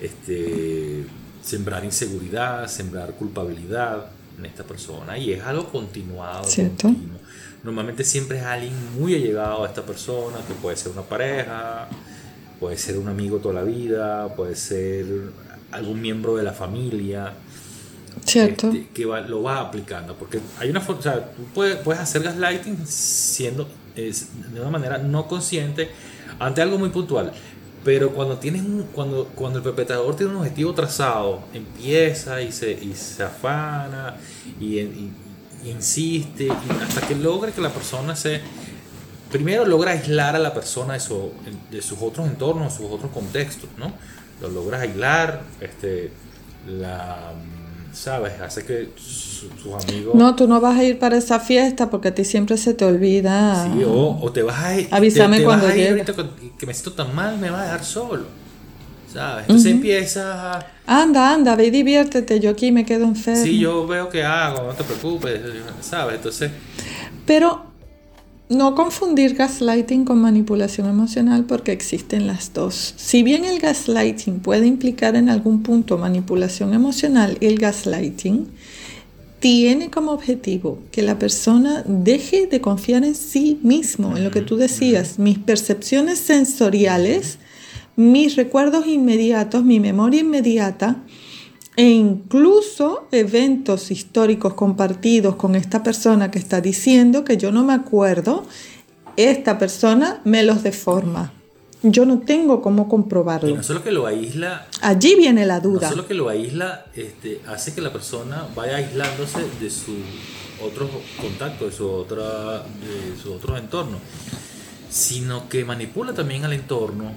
este, 0.00 1.06
sembrar 1.42 1.84
inseguridad, 1.84 2.68
sembrar 2.68 3.12
culpabilidad 3.12 4.06
en 4.38 4.44
esta 4.44 4.62
persona 4.64 5.16
y 5.16 5.32
es 5.32 5.42
algo 5.42 5.66
continuado. 5.68 6.44
Continuo. 6.54 7.18
Normalmente 7.64 8.04
siempre 8.04 8.38
es 8.38 8.44
alguien 8.44 8.74
muy 8.98 9.14
allegado 9.14 9.64
a 9.64 9.68
esta 9.68 9.82
persona, 9.82 10.36
que 10.46 10.54
puede 10.54 10.76
ser 10.76 10.92
una 10.92 11.02
pareja, 11.02 11.88
puede 12.60 12.76
ser 12.76 12.98
un 12.98 13.08
amigo 13.08 13.38
toda 13.38 13.54
la 13.54 13.62
vida, 13.64 14.34
puede 14.34 14.54
ser 14.54 15.06
algún 15.72 16.00
miembro 16.00 16.36
de 16.36 16.44
la 16.44 16.52
familia. 16.52 17.32
Cierto. 18.24 18.68
Este, 18.68 18.88
que 18.88 19.04
lo 19.04 19.42
va 19.42 19.60
aplicando. 19.60 20.14
Porque 20.14 20.40
hay 20.58 20.70
una 20.70 20.80
forma, 20.80 21.00
o 21.00 21.02
sea, 21.02 21.32
tú 21.32 21.44
puedes, 21.54 21.76
puedes 21.76 22.00
hacer 22.00 22.22
gaslighting 22.22 22.86
siendo 22.86 23.68
de 23.96 24.60
una 24.60 24.70
manera 24.70 24.98
no 24.98 25.26
consciente 25.26 25.88
ante 26.38 26.62
algo 26.62 26.78
muy 26.78 26.90
puntual. 26.90 27.32
Pero 27.84 28.10
cuando 28.10 28.36
tienes 28.38 28.62
un, 28.62 28.88
cuando, 28.92 29.26
cuando 29.26 29.58
el 29.58 29.64
perpetrador 29.64 30.16
tiene 30.16 30.32
un 30.32 30.38
objetivo 30.38 30.74
trazado, 30.74 31.44
empieza 31.54 32.42
y 32.42 32.50
se, 32.50 32.72
y 32.72 32.94
se 32.94 33.22
afana 33.22 34.16
y, 34.60 35.10
insiste 35.64 36.48
hasta 36.80 37.06
que 37.08 37.16
logra 37.16 37.50
que 37.50 37.60
la 37.60 37.70
persona 37.70 38.14
se 38.14 38.40
primero 39.32 39.64
logra 39.64 39.92
aislar 39.92 40.36
a 40.36 40.38
la 40.38 40.54
persona 40.54 40.94
de, 40.94 41.00
su, 41.00 41.32
de 41.70 41.82
sus 41.82 42.00
otros 42.00 42.26
entornos, 42.28 42.74
sus 42.74 42.86
otros 42.86 43.10
contextos, 43.10 43.68
¿no? 43.76 43.92
Lo 44.40 44.48
logras 44.48 44.82
aislar, 44.82 45.42
este, 45.60 46.10
la 46.66 47.32
¿sabes? 47.96 48.34
Hace 48.40 48.64
que 48.64 48.90
sus 48.96 49.48
amigos... 49.82 50.14
No, 50.14 50.36
tú 50.36 50.46
no 50.46 50.60
vas 50.60 50.78
a 50.78 50.84
ir 50.84 50.98
para 50.98 51.16
esa 51.16 51.40
fiesta 51.40 51.88
porque 51.88 52.08
a 52.08 52.14
ti 52.14 52.24
siempre 52.24 52.56
se 52.58 52.74
te 52.74 52.84
olvida. 52.84 53.64
Sí, 53.72 53.82
o, 53.86 54.30
te 54.32 54.42
vas 54.42 54.62
a 54.62 54.78
ir... 54.78 54.88
Avísame 54.90 55.42
cuando 55.42 55.68
llegue. 55.68 56.04
Que 56.58 56.66
me 56.66 56.74
siento 56.74 56.92
tan 56.92 57.14
mal, 57.14 57.38
me 57.38 57.50
vas 57.50 57.60
a 57.60 57.64
dejar 57.64 57.84
solo. 57.84 58.24
¿Sabes? 59.12 59.44
Entonces 59.44 59.72
empieza 59.72 60.58
a... 60.58 60.66
Anda, 60.86 61.32
anda, 61.32 61.56
ve 61.56 61.66
y 61.66 61.70
diviértete, 61.70 62.38
yo 62.38 62.50
aquí 62.50 62.70
me 62.70 62.84
quedo 62.84 63.04
enfermo. 63.04 63.42
Sí, 63.42 63.58
yo 63.58 63.86
veo 63.86 64.10
que 64.10 64.22
hago, 64.22 64.64
no 64.64 64.74
te 64.74 64.84
preocupes, 64.84 65.40
¿sabes? 65.80 66.16
Entonces... 66.16 66.50
Pero 67.24 67.65
no 68.48 68.74
confundir 68.76 69.34
gaslighting 69.34 70.04
con 70.04 70.20
manipulación 70.20 70.88
emocional 70.88 71.44
porque 71.44 71.72
existen 71.72 72.26
las 72.26 72.52
dos. 72.52 72.94
Si 72.96 73.22
bien 73.22 73.44
el 73.44 73.58
gaslighting 73.58 74.38
puede 74.38 74.66
implicar 74.66 75.16
en 75.16 75.28
algún 75.28 75.62
punto 75.62 75.98
manipulación 75.98 76.72
emocional, 76.72 77.38
el 77.40 77.58
gaslighting 77.58 78.46
tiene 79.40 79.90
como 79.90 80.12
objetivo 80.12 80.78
que 80.92 81.02
la 81.02 81.18
persona 81.18 81.82
deje 81.86 82.46
de 82.46 82.60
confiar 82.60 83.04
en 83.04 83.14
sí 83.14 83.58
mismo, 83.62 84.16
en 84.16 84.24
lo 84.24 84.30
que 84.30 84.40
tú 84.40 84.56
decías, 84.56 85.18
mis 85.18 85.38
percepciones 85.38 86.18
sensoriales, 86.18 87.38
mis 87.96 88.36
recuerdos 88.36 88.86
inmediatos, 88.86 89.64
mi 89.64 89.80
memoria 89.80 90.20
inmediata, 90.20 91.02
e 91.76 91.90
incluso 91.90 93.06
eventos 93.12 93.90
históricos 93.90 94.54
compartidos 94.54 95.36
con 95.36 95.54
esta 95.54 95.82
persona 95.82 96.30
que 96.30 96.38
está 96.38 96.60
diciendo 96.60 97.22
que 97.22 97.36
yo 97.36 97.52
no 97.52 97.64
me 97.64 97.74
acuerdo, 97.74 98.44
esta 99.16 99.58
persona 99.58 100.20
me 100.24 100.42
los 100.42 100.62
deforma. 100.62 101.32
Yo 101.82 102.06
no 102.06 102.20
tengo 102.20 102.62
cómo 102.62 102.88
comprobarlo. 102.88 103.54
no 103.54 103.62
solo 103.62 103.84
que 103.84 103.92
lo 103.92 104.06
aísla. 104.06 104.66
Allí 104.80 105.14
viene 105.14 105.44
la 105.44 105.60
duda. 105.60 105.82
No 105.82 105.90
solo 105.90 106.06
que 106.08 106.14
lo 106.14 106.28
aísla, 106.30 106.86
este, 106.94 107.42
hace 107.46 107.74
que 107.74 107.82
la 107.82 107.92
persona 107.92 108.46
vaya 108.56 108.76
aislándose 108.76 109.40
de 109.60 109.70
su 109.70 109.92
otros 110.64 110.90
contactos, 111.20 111.70
de 111.70 111.76
su, 111.76 111.88
otra, 111.88 112.62
de 112.62 113.22
su 113.22 113.32
otro 113.34 113.58
entorno, 113.58 113.98
sino 114.90 115.48
que 115.50 115.64
manipula 115.66 116.14
también 116.14 116.44
al 116.44 116.54
entorno 116.54 117.12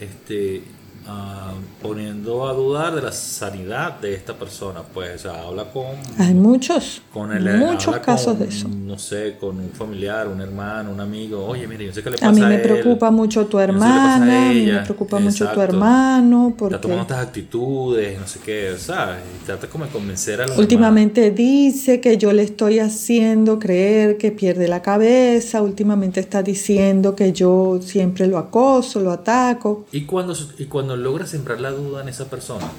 este, 0.00 0.62
Ah, 1.06 1.52
poniendo 1.82 2.48
a 2.48 2.52
dudar 2.52 2.94
de 2.94 3.02
la 3.02 3.10
sanidad 3.10 3.98
de 3.98 4.14
esta 4.14 4.34
persona. 4.34 4.82
Pues 4.82 5.26
habla 5.26 5.64
con. 5.64 5.86
Hay 6.18 6.32
muchos. 6.32 7.02
Con 7.12 7.32
el, 7.32 7.58
muchos 7.58 7.98
casos 7.98 8.38
de 8.38 8.46
eso. 8.46 8.68
No 8.68 8.98
sé, 8.98 9.36
con 9.38 9.58
un 9.58 9.70
familiar, 9.70 10.28
un 10.28 10.40
hermano, 10.40 10.92
un 10.92 11.00
amigo. 11.00 11.44
Oye, 11.44 11.66
mire, 11.66 11.86
yo 11.86 11.92
sé 11.92 12.02
que 12.02 12.10
le 12.10 12.16
pasa 12.16 12.28
a 12.28 12.32
mí 12.32 12.40
me 12.40 12.58
preocupa 12.58 13.10
mucho 13.10 13.46
tu 13.46 13.58
hermana, 13.58 14.48
a, 14.50 14.52
mí 14.52 14.66
me 14.66 14.78
preocupa 14.80 15.18
mucho 15.18 15.48
tu 15.48 15.60
hermano. 15.60 16.54
Porque... 16.56 16.76
Está 16.76 16.82
tomando 16.82 17.02
estas 17.02 17.26
actitudes, 17.26 18.20
no 18.20 18.26
sé 18.26 18.40
qué, 18.44 18.74
¿sabes? 18.78 19.18
Y 19.42 19.44
trata 19.44 19.66
como 19.66 19.84
de 19.84 19.90
convencer 19.90 20.40
a 20.40 20.46
los 20.46 20.56
Últimamente 20.56 21.32
dice 21.32 22.00
que 22.00 22.16
yo 22.16 22.32
le 22.32 22.44
estoy 22.44 22.78
haciendo 22.78 23.58
creer 23.58 24.18
que 24.18 24.30
pierde 24.30 24.68
la 24.68 24.82
cabeza. 24.82 25.62
Últimamente 25.62 26.20
está 26.20 26.42
diciendo 26.42 27.16
que 27.16 27.32
yo 27.32 27.80
siempre 27.82 28.28
lo 28.28 28.38
acoso, 28.38 29.00
lo 29.00 29.10
ataco. 29.10 29.84
Y 29.90 30.02
cuando, 30.02 30.34
y 30.58 30.66
cuando 30.66 30.91
logra 30.96 31.26
sembrar 31.26 31.60
la 31.60 31.70
duda 31.70 32.02
en 32.02 32.08
esa 32.08 32.28
persona, 32.28 32.70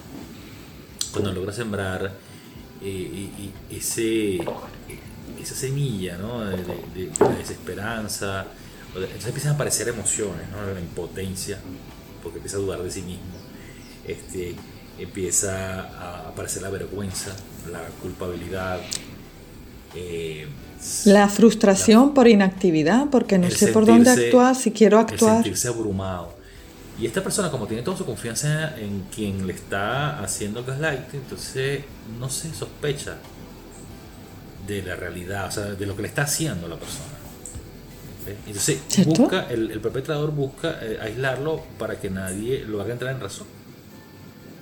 cuando 1.12 1.32
logra 1.32 1.54
sembrar 1.54 2.12
eh, 2.82 3.30
ese, 3.72 4.38
esa 5.42 5.56
semilla 5.56 6.18
de, 6.18 7.12
desesperanza, 7.38 8.46
entonces 8.96 9.26
empiezan 9.26 9.54
a 9.54 9.56
aparecer 9.56 9.88
emociones, 9.88 10.50
¿no? 10.50 10.74
la 10.74 10.80
impotencia, 10.80 11.58
porque 12.22 12.38
empieza 12.38 12.58
a 12.58 12.60
dudar 12.60 12.84
de 12.84 12.92
sí 12.92 13.02
mismo, 13.02 13.24
este, 14.08 14.56
empieza 15.00 15.82
a 15.82 16.30
aparecer 16.30 16.62
la 16.62 16.70
vergüenza, 16.70 17.36
la 17.72 17.82
culpabilidad. 18.02 18.80
Eh, 19.96 20.48
la 21.06 21.30
frustración 21.30 22.14
por 22.14 22.28
inactividad, 22.28 23.10
porque 23.10 23.38
no 23.38 23.50
sé 23.50 23.68
por 23.68 23.86
dónde 23.86 24.10
actuar, 24.10 24.56
si 24.56 24.72
quiero 24.72 25.00
actuar. 25.00 25.38
El 25.38 25.44
sentirse 25.44 25.68
abrumado. 25.70 26.43
Y 27.00 27.08
esta 27.08 27.24
persona, 27.24 27.50
como 27.50 27.68
tiene 27.68 27.82
toda 27.82 27.98
su 27.98 28.06
confianza 28.06 28.78
en 28.78 29.06
quien 29.14 29.48
le 29.48 29.54
está 29.54 30.20
haciendo 30.20 30.64
gaslighting, 30.64 31.22
entonces 31.22 31.84
no 32.20 32.30
se 32.30 32.54
sospecha 32.54 33.18
de 34.68 34.84
la 34.84 34.96
realidad, 34.96 35.48
o 35.48 35.52
sea, 35.52 35.64
de 35.66 35.86
lo 35.86 35.96
que 35.96 36.04
le 36.04 36.08
está 36.08 36.24
haciendo 36.24 36.68
la 36.68 36.78
persona. 36.78 37.06
Entonces, 38.46 38.80
busca, 39.06 39.50
el, 39.50 39.80
perpetrador 39.82 40.32
busca 40.32 40.80
eh, 40.82 40.98
aislarlo 41.02 41.62
para 41.78 42.00
que 42.00 42.10
nadie 42.10 42.64
lo 42.64 42.80
haga 42.80 42.94
entrar 42.94 43.14
en 43.14 43.20
razón. 43.20 43.48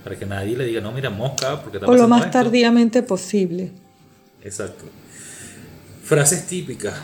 Para 0.03 0.17
que 0.17 0.25
nadie 0.25 0.57
le 0.57 0.65
diga, 0.65 0.81
no, 0.81 0.91
mira, 0.91 1.11
mosca, 1.11 1.61
porque 1.61 1.77
O 1.77 1.93
lo 1.93 2.07
más 2.07 2.31
tardíamente 2.31 3.03
posible. 3.03 3.71
Exacto. 4.41 4.85
Frases 6.03 6.47
típicas. 6.47 6.95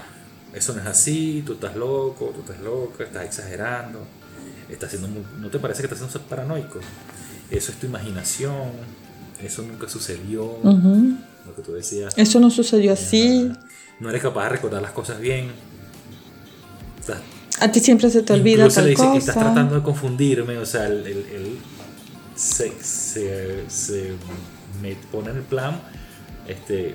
Eso 0.54 0.74
no 0.74 0.82
es 0.82 0.88
así, 0.88 1.44
tú 1.46 1.54
estás 1.54 1.76
loco, 1.76 2.34
tú 2.34 2.40
estás 2.40 2.60
loca, 2.62 3.04
estás 3.04 3.26
exagerando 3.26 4.17
está 4.70 4.90
siendo 4.90 5.08
¿no 5.40 5.50
te 5.50 5.60
parece 5.60 5.82
que 5.82 5.94
estás 5.94 6.00
siendo 6.00 6.28
paranoico? 6.28 6.80
Eso 7.50 7.72
es 7.72 7.80
tu 7.80 7.88
imaginación, 7.88 8.72
eso 9.42 9.62
nunca 9.62 9.88
sucedió, 9.88 10.60
lo 10.64 11.56
que 11.56 11.62
tú 11.62 11.74
decías. 11.74 12.14
Eso 12.18 12.40
no 12.40 12.50
sucedió 12.50 12.94
así. 12.94 13.52
No 14.00 14.10
eres 14.10 14.22
capaz 14.22 14.44
de 14.44 14.50
recordar 14.50 14.82
las 14.82 14.92
cosas 14.92 15.20
bien. 15.20 15.52
a 17.60 17.72
ti 17.72 17.80
siempre 17.80 18.10
se 18.10 18.22
te 18.22 18.34
olvida 18.34 18.68
tal 18.70 18.86
le 18.86 18.92
dice 18.92 19.12
que 19.12 19.18
estás 19.18 19.36
tratando 19.36 19.76
de 19.76 19.82
confundirme, 19.82 20.58
o 20.58 20.66
sea, 20.66 20.88
él, 20.88 21.60
se, 22.36 22.72
se, 22.82 24.14
me 24.82 24.96
pone 25.12 25.32
en 25.32 25.38
el 25.38 25.44
plan, 25.44 25.82
este, 26.48 26.94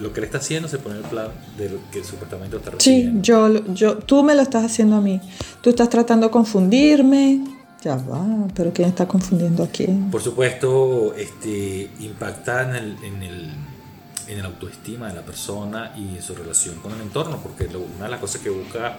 lo 0.00 0.12
que 0.12 0.20
él 0.20 0.24
está 0.24 0.38
haciendo 0.38 0.68
se 0.68 0.78
pone 0.78 0.96
el 0.96 1.04
plan 1.04 1.28
de 1.56 1.70
lo 1.70 1.78
que 1.90 2.04
supuestamente 2.04 2.56
está 2.56 2.70
recibiendo. 2.70 3.18
Sí, 3.18 3.22
yo, 3.22 3.74
yo, 3.74 3.98
tú 3.98 4.22
me 4.22 4.34
lo 4.34 4.42
estás 4.42 4.64
haciendo 4.64 4.96
a 4.96 5.00
mí. 5.00 5.20
Tú 5.60 5.70
estás 5.70 5.88
tratando 5.88 6.26
de 6.26 6.30
confundirme. 6.30 7.44
Ya 7.82 7.96
va, 7.96 8.26
pero 8.54 8.72
¿quién 8.72 8.88
está 8.88 9.06
confundiendo 9.06 9.62
a 9.62 9.68
quién? 9.68 10.10
Por 10.10 10.20
supuesto, 10.20 11.14
este, 11.14 11.90
impacta 12.00 12.68
en 12.68 12.74
el, 12.74 13.04
en 13.04 13.22
el, 13.22 13.50
en 14.26 14.38
el 14.38 14.44
autoestima 14.44 15.06
de 15.08 15.14
la 15.14 15.22
persona 15.22 15.92
y 15.96 16.16
en 16.16 16.22
su 16.22 16.34
relación 16.34 16.74
con 16.80 16.92
el 16.92 17.00
entorno, 17.00 17.38
porque 17.40 17.66
una 17.66 18.06
de 18.06 18.10
las 18.10 18.20
cosas 18.20 18.40
que 18.40 18.50
busca 18.50 18.98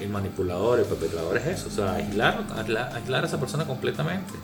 el 0.00 0.08
manipulador, 0.08 0.78
el 0.78 0.84
perpetrador 0.84 1.36
es 1.38 1.46
eso, 1.46 1.66
o 1.66 1.70
sea, 1.70 1.94
aislar, 1.94 2.44
aislar 2.94 3.24
a 3.24 3.26
esa 3.26 3.40
persona 3.40 3.64
completamente. 3.64 4.34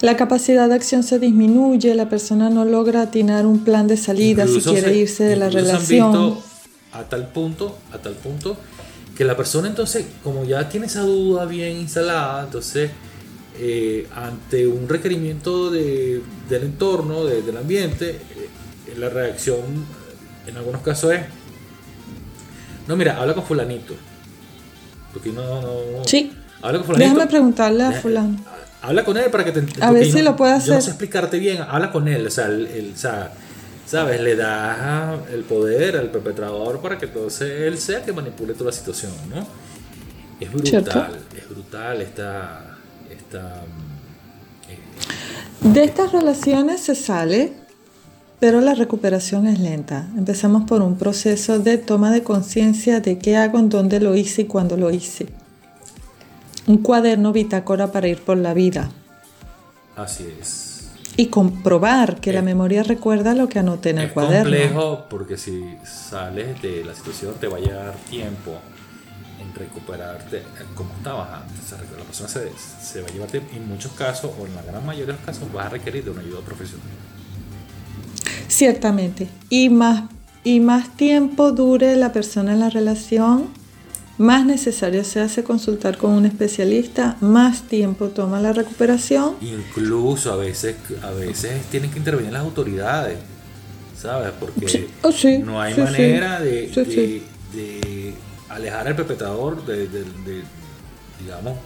La 0.00 0.16
capacidad 0.16 0.68
de 0.68 0.74
acción 0.74 1.02
se 1.02 1.18
disminuye, 1.18 1.94
la 1.94 2.08
persona 2.08 2.50
no 2.50 2.64
logra 2.64 3.02
atinar 3.02 3.46
un 3.46 3.64
plan 3.64 3.88
de 3.88 3.96
salida 3.96 4.46
si 4.46 4.60
quiere 4.60 4.96
irse 4.96 5.24
de 5.24 5.36
la 5.36 5.48
relación. 5.50 6.38
a 6.92 7.02
tal 7.04 7.28
punto, 7.28 7.76
a 7.92 7.98
tal 7.98 8.14
punto 8.14 8.56
que 9.18 9.24
la 9.24 9.36
persona 9.36 9.66
entonces, 9.66 10.06
como 10.22 10.44
ya 10.44 10.68
tiene 10.68 10.86
esa 10.86 11.02
duda 11.02 11.44
bien 11.44 11.76
instalada, 11.76 12.44
entonces 12.44 12.92
eh, 13.58 14.06
ante 14.14 14.68
un 14.68 14.88
requerimiento 14.88 15.70
de, 15.70 16.22
del 16.48 16.62
entorno, 16.62 17.24
del 17.24 17.56
ambiente, 17.56 18.10
eh, 18.10 18.94
la 18.96 19.08
reacción 19.08 19.58
en 20.46 20.56
algunos 20.56 20.82
casos 20.82 21.14
es, 21.14 21.22
no, 22.86 22.96
mira, 22.96 23.20
habla 23.20 23.34
con 23.34 23.42
fulanito. 23.42 23.94
Porque 25.12 25.32
no, 25.32 25.62
no, 25.62 26.04
sí. 26.06 26.32
Habla 26.62 26.78
con 26.78 26.86
fulanito. 26.86 27.14
Déjame 27.14 27.28
preguntarle 27.28 27.82
a 27.82 27.92
fulano. 27.92 28.36
Habla 28.80 29.04
con 29.04 29.16
él 29.16 29.30
para 29.30 29.44
que 29.44 29.52
te 29.52 29.82
A 29.82 29.90
ver 29.90 30.10
si 30.10 30.22
lo 30.22 30.36
puede 30.36 30.52
hacer. 30.52 30.68
Yo 30.68 30.74
no 30.74 30.80
sé 30.80 30.90
explicarte 30.90 31.38
bien, 31.38 31.62
habla 31.68 31.90
con 31.90 32.06
él, 32.06 32.26
o 32.26 32.30
sea, 32.30 32.46
el, 32.46 32.92
o 32.94 32.96
sea, 32.96 33.32
¿sabes? 33.86 34.20
Le 34.20 34.36
da 34.36 35.18
el 35.32 35.42
poder 35.42 35.96
al 35.96 36.10
perpetrador 36.10 36.80
para 36.80 36.96
que 36.96 37.06
entonces 37.06 37.62
él 37.62 37.78
sea 37.78 38.02
que 38.02 38.12
manipule 38.12 38.54
toda 38.54 38.66
la 38.66 38.76
situación, 38.76 39.12
¿no? 39.30 39.46
Es 40.40 40.52
brutal, 40.52 41.18
es 41.36 41.48
brutal 41.48 42.00
esta... 42.00 42.76
esta 43.10 43.64
eh, 44.68 44.78
de 45.72 45.82
estas 45.82 46.12
relaciones 46.12 46.80
se 46.80 46.94
sale, 46.94 47.54
pero 48.38 48.60
la 48.60 48.74
recuperación 48.74 49.48
es 49.48 49.58
lenta. 49.58 50.08
Empezamos 50.16 50.68
por 50.68 50.82
un 50.82 50.96
proceso 50.96 51.58
de 51.58 51.78
toma 51.78 52.12
de 52.12 52.22
conciencia 52.22 53.00
de 53.00 53.18
qué 53.18 53.36
hago, 53.36 53.58
en 53.58 53.68
dónde 53.68 53.98
lo 53.98 54.14
hice 54.14 54.42
y 54.42 54.44
cuándo 54.44 54.76
lo 54.76 54.92
hice 54.92 55.26
un 56.68 56.78
cuaderno 56.78 57.32
bitácora 57.32 57.90
para 57.90 58.08
ir 58.08 58.18
por 58.18 58.36
la 58.36 58.54
vida. 58.54 58.90
Así 59.96 60.28
es. 60.40 60.90
Y 61.16 61.26
comprobar 61.26 62.20
que 62.20 62.32
la 62.32 62.40
eh, 62.40 62.42
memoria 62.42 62.84
recuerda 62.84 63.34
lo 63.34 63.48
que 63.48 63.58
anoté 63.58 63.90
en 63.90 63.98
el 63.98 64.12
cuaderno. 64.12 64.54
Es 64.54 64.70
complejo 64.70 65.06
porque 65.10 65.36
si 65.36 65.64
sales 65.84 66.62
de 66.62 66.84
la 66.84 66.94
situación 66.94 67.34
te 67.40 67.48
va 67.48 67.56
a 67.56 67.60
llevar 67.60 67.94
tiempo 68.08 68.52
en 69.40 69.54
recuperarte 69.54 70.42
como 70.74 70.92
estabas 70.92 71.42
antes. 71.42 71.72
La 71.96 72.04
persona 72.04 72.28
se, 72.28 73.00
va 73.00 73.08
a 73.08 73.10
llevar 73.10 73.28
en 73.34 73.68
muchos 73.68 73.92
casos, 73.92 74.30
o 74.38 74.46
en 74.46 74.54
la 74.54 74.62
gran 74.62 74.84
mayoría 74.84 75.06
de 75.06 75.12
los 75.14 75.22
casos, 75.22 75.52
vas 75.52 75.66
a 75.66 75.70
requerir 75.70 76.04
de 76.04 76.10
una 76.10 76.20
ayuda 76.20 76.40
profesional. 76.40 76.86
Ciertamente. 78.46 79.28
Y 79.48 79.70
más, 79.70 80.04
y 80.44 80.60
más 80.60 80.96
tiempo 80.96 81.50
dure 81.50 81.96
la 81.96 82.12
persona 82.12 82.52
en 82.52 82.60
la 82.60 82.70
relación, 82.70 83.48
más 84.18 84.44
necesario 84.44 85.04
se 85.04 85.20
hace 85.20 85.44
consultar 85.44 85.96
con 85.96 86.10
un 86.10 86.26
especialista, 86.26 87.16
más 87.20 87.62
tiempo 87.62 88.08
toma 88.08 88.40
la 88.40 88.52
recuperación. 88.52 89.36
Incluso 89.40 90.32
a 90.32 90.36
veces, 90.36 90.76
a 91.02 91.10
veces 91.12 91.64
tienen 91.70 91.90
que 91.90 91.98
intervenir 91.98 92.32
las 92.32 92.42
autoridades, 92.42 93.18
¿sabes? 93.96 94.32
Porque 94.38 94.88
oh, 95.02 95.10
no 95.44 95.60
hay 95.60 95.74
manera 95.74 96.40
de, 96.40 97.22
alejar 98.48 98.88
al 98.88 98.96
perpetrador 98.96 99.64
de, 99.64 99.88
digamos, 101.20 101.56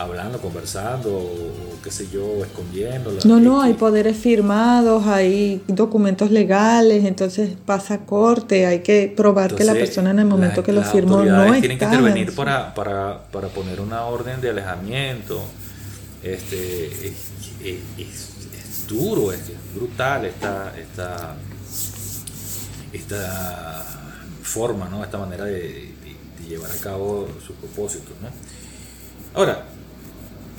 hablando, 0.00 0.38
conversando, 0.40 1.14
o 1.14 1.82
qué 1.84 1.90
sé 1.90 2.08
yo, 2.10 2.42
escondiendo. 2.42 3.12
No, 3.26 3.38
no, 3.38 3.60
hay 3.60 3.74
poderes 3.74 4.16
firmados, 4.16 5.06
hay 5.06 5.62
documentos 5.68 6.30
legales, 6.30 7.04
entonces 7.04 7.50
pasa 7.66 7.98
corte, 8.06 8.64
hay 8.64 8.80
que 8.80 9.12
probar 9.14 9.54
que 9.54 9.62
la 9.62 9.74
persona 9.74 10.10
en 10.10 10.20
el 10.20 10.24
momento 10.24 10.62
que 10.62 10.72
lo 10.72 10.82
firmó 10.82 11.22
no 11.22 11.52
tienen 11.60 11.78
que 11.78 11.84
intervenir 11.84 12.34
para, 12.34 12.74
para, 12.74 13.24
para, 13.30 13.48
poner 13.48 13.80
una 13.80 14.04
orden 14.06 14.40
de 14.40 14.48
alejamiento. 14.48 15.42
Este, 16.22 17.08
es, 17.62 18.86
duro, 18.88 19.32
es, 19.32 19.52
brutal 19.74 20.24
esta, 20.24 20.72
esta, 20.78 21.34
esta 22.92 23.84
forma, 24.42 24.88
¿no? 24.88 25.04
esta 25.04 25.18
manera 25.18 25.44
de, 25.44 25.52
de 25.54 26.48
llevar 26.48 26.70
a 26.70 26.76
cabo 26.76 27.28
sus 27.46 27.54
propósitos. 27.56 28.14
¿no? 28.22 28.28
Ahora, 29.34 29.64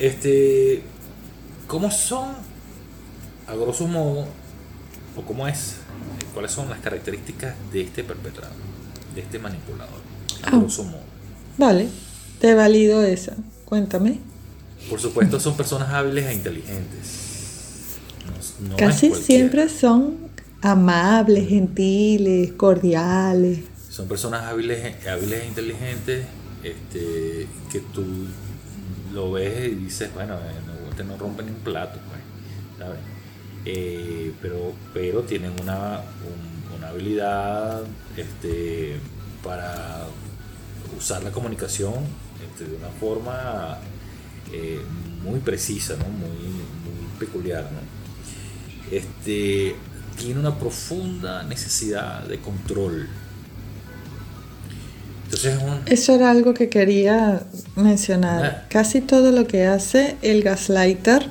este, 0.01 0.81
¿Cómo 1.71 1.89
son, 1.89 2.33
a 3.47 3.55
grosso 3.55 3.87
modo, 3.87 4.25
o 5.15 5.21
cómo 5.21 5.47
es, 5.47 5.75
cuáles 6.33 6.51
son 6.51 6.69
las 6.69 6.79
características 6.79 7.55
de 7.71 7.83
este 7.83 8.03
perpetrador, 8.03 8.57
de 9.15 9.21
este 9.21 9.39
manipulador, 9.39 10.01
a 10.43 10.47
ah. 10.47 10.57
grosso 10.57 10.83
modo? 10.83 11.03
Vale, 11.57 11.87
te 12.41 12.53
valido 12.55 13.01
esa. 13.03 13.37
Cuéntame. 13.63 14.19
Por 14.89 14.99
supuesto, 14.99 15.39
son 15.39 15.55
personas 15.55 15.89
hábiles 15.91 16.25
e 16.25 16.33
inteligentes. 16.33 17.31
Casi 18.77 19.13
siempre 19.13 19.69
son 19.69 20.17
amables, 20.61 21.47
gentiles, 21.47 22.51
cordiales. 22.53 23.59
Son 23.89 24.09
personas 24.09 24.43
hábiles, 24.43 25.07
hábiles 25.07 25.43
e 25.43 25.47
inteligentes 25.47 26.25
este, 26.63 27.47
que 27.71 27.79
tú 27.93 28.03
lo 29.13 29.32
ves 29.32 29.71
y 29.71 29.76
dices, 29.76 30.13
bueno, 30.13 30.36
no, 30.36 30.89
este 30.89 31.04
no 31.04 31.17
rompe 31.17 31.43
ni 31.43 31.50
un 31.50 31.58
plato, 31.58 32.00
pues, 32.10 32.21
¿sabes? 32.80 33.00
Eh, 33.65 34.34
pero, 34.41 34.74
pero 34.93 35.21
tienen 35.21 35.54
una, 35.62 36.02
una 36.76 36.88
habilidad 36.89 37.84
este, 38.17 39.00
para 39.43 40.08
usar 40.97 41.24
la 41.24 41.32
comunicación 41.32 41.93
este, 42.43 42.65
de 42.65 42.76
una 42.78 42.89
forma 42.89 43.78
eh, 44.52 44.82
muy 45.24 45.39
precisa, 45.39 45.95
¿no? 45.97 46.06
muy, 46.06 46.30
muy 46.30 47.19
peculiar. 47.19 47.69
¿no? 47.71 48.95
Este, 48.95 49.76
tiene 50.17 50.39
una 50.39 50.58
profunda 50.58 51.43
necesidad 51.43 52.24
de 52.26 52.39
control 52.39 53.08
eso 55.85 56.15
era 56.15 56.31
algo 56.31 56.53
que 56.53 56.69
quería 56.69 57.43
mencionar. 57.75 58.45
Ah. 58.45 58.65
Casi 58.69 59.01
todo 59.01 59.31
lo 59.31 59.47
que 59.47 59.65
hace 59.65 60.15
el 60.21 60.43
gaslighter 60.43 61.27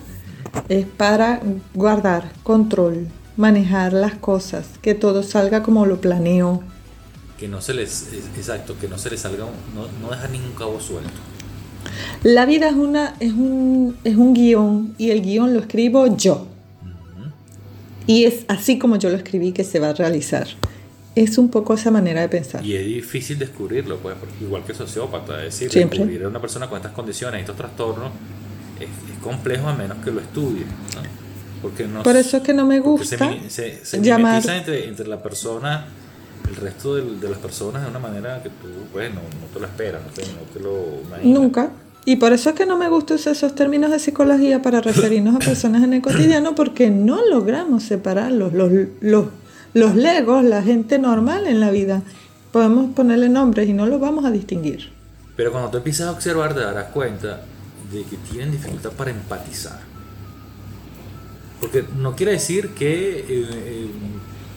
es 0.69 0.87
para 0.87 1.41
guardar 1.75 2.33
control, 2.43 3.09
manejar 3.37 3.93
las 3.93 4.15
cosas, 4.15 4.67
que 4.83 4.95
todo 4.95 5.23
salga 5.23 5.63
como 5.63 5.87
lo 5.87 6.01
planeó. 6.01 6.63
Que 7.39 7.49
no 7.49 7.61
se 7.61 7.75
les, 7.75 8.09
exacto, 8.37 8.77
que 8.79 8.89
no 8.89 8.99
se 8.99 9.11
les 9.11 9.21
salga, 9.21 9.45
no, 9.75 9.87
no 10.01 10.11
deja 10.11 10.29
ningún 10.29 10.53
cabo 10.53 10.81
suelto. 10.81 11.11
La 12.23 12.45
vida 12.45 12.69
es, 12.69 12.75
una, 12.75 13.15
es, 13.21 13.33
un, 13.33 13.97
es 14.05 14.17
un 14.17 14.35
guion 14.35 14.95
y 14.99 15.11
el 15.11 15.23
guion 15.23 15.55
lo 15.55 15.61
escribo 15.61 16.17
yo. 16.17 16.47
Y 18.07 18.25
es 18.25 18.45
así 18.49 18.79
como 18.79 18.97
yo 18.97 19.09
lo 19.09 19.17
escribí 19.17 19.53
que 19.53 19.65
se 19.65 19.79
va 19.79 19.91
a 19.91 19.93
realizar 19.95 20.49
es 21.15 21.39
un 21.39 21.49
poco 21.49 21.75
esa 21.75 21.91
manera 21.91 22.21
de 22.21 22.29
pensar. 22.29 22.65
Y 22.65 22.77
es 22.77 22.87
difícil 22.87 23.39
descubrirlo, 23.39 23.99
pues, 23.99 24.17
igual 24.41 24.65
que 24.65 24.75
sociópata, 24.75 25.45
es 25.45 25.59
decir, 25.59 25.71
descubrir 25.71 26.25
a 26.25 26.29
una 26.29 26.41
persona 26.41 26.69
con 26.69 26.77
estas 26.77 26.93
condiciones, 26.93 27.41
estos 27.41 27.57
trastornos, 27.57 28.11
es, 28.79 28.89
complejo 29.23 29.69
a 29.69 29.75
menos 29.75 29.99
que 30.03 30.11
lo 30.11 30.21
estudie. 30.21 30.65
Porque 31.61 31.87
no, 31.87 32.03
Por 32.03 32.17
eso 32.17 32.39
es 32.39 32.43
que 32.43 32.55
no 32.55 32.65
me 32.65 32.81
gusta 32.81 33.31
se, 33.49 33.85
se, 33.85 34.01
llamar... 34.01 34.43
entre, 34.49 34.89
entre 34.89 35.07
la 35.07 35.23
persona, 35.23 35.85
el 36.49 36.57
resto 36.57 36.95
de, 36.95 37.29
las 37.29 37.39
personas 37.39 37.83
de 37.83 37.91
una 37.91 37.99
manera 37.99 38.43
que 38.43 38.49
tú, 38.49 38.69
pues, 38.93 39.13
no, 39.13 39.21
te 39.53 39.61
lo 39.61 39.67
esperas, 39.67 40.01
no 40.03 40.11
te, 40.11 40.61
lo 40.61 41.03
imaginas. 41.07 41.39
Nunca. 41.39 41.71
Y 42.07 42.17
por 42.17 42.33
eso 42.33 42.49
es 42.49 42.55
que 42.55 42.65
no 42.65 42.79
me 42.79 42.89
gustan 42.89 43.19
esos 43.19 43.55
términos 43.55 43.91
de 43.91 43.99
psicología 43.99 44.63
para 44.63 44.81
referirnos 44.81 45.37
a 45.37 45.39
personas 45.39 45.83
en 45.83 45.93
el 45.93 46.01
cotidiano, 46.01 46.55
porque 46.55 46.89
no 46.89 47.27
logramos 47.27 47.83
separarlos. 47.83 48.55
Los, 48.55 48.73
los 49.01 49.27
los 49.75 49.95
legos, 49.95 50.45
la 50.45 50.63
gente 50.63 50.99
normal 50.99 51.47
en 51.47 51.61
la 51.61 51.71
vida. 51.71 52.03
Podemos 52.53 52.95
ponerle 52.95 53.29
nombres 53.29 53.69
y 53.69 53.73
no 53.73 53.87
los 53.87 54.01
vamos 54.01 54.25
a 54.25 54.31
distinguir. 54.31 54.91
Pero 55.37 55.53
cuando 55.53 55.71
tú 55.71 55.77
empiezas 55.79 56.09
a 56.09 56.11
observar 56.11 56.55
te 56.55 56.61
darás 56.61 56.87
cuenta 56.87 57.43
de 57.93 58.03
que 58.05 58.17
tienen 58.31 58.53
dificultad 58.53 58.91
para 58.91 59.11
empatizar. 59.11 59.79
Porque 61.61 61.85
no 61.97 62.17
quiere 62.17 62.33
decir 62.33 62.71
que 62.71 63.21
eh, 63.21 63.25
eh, 63.29 63.91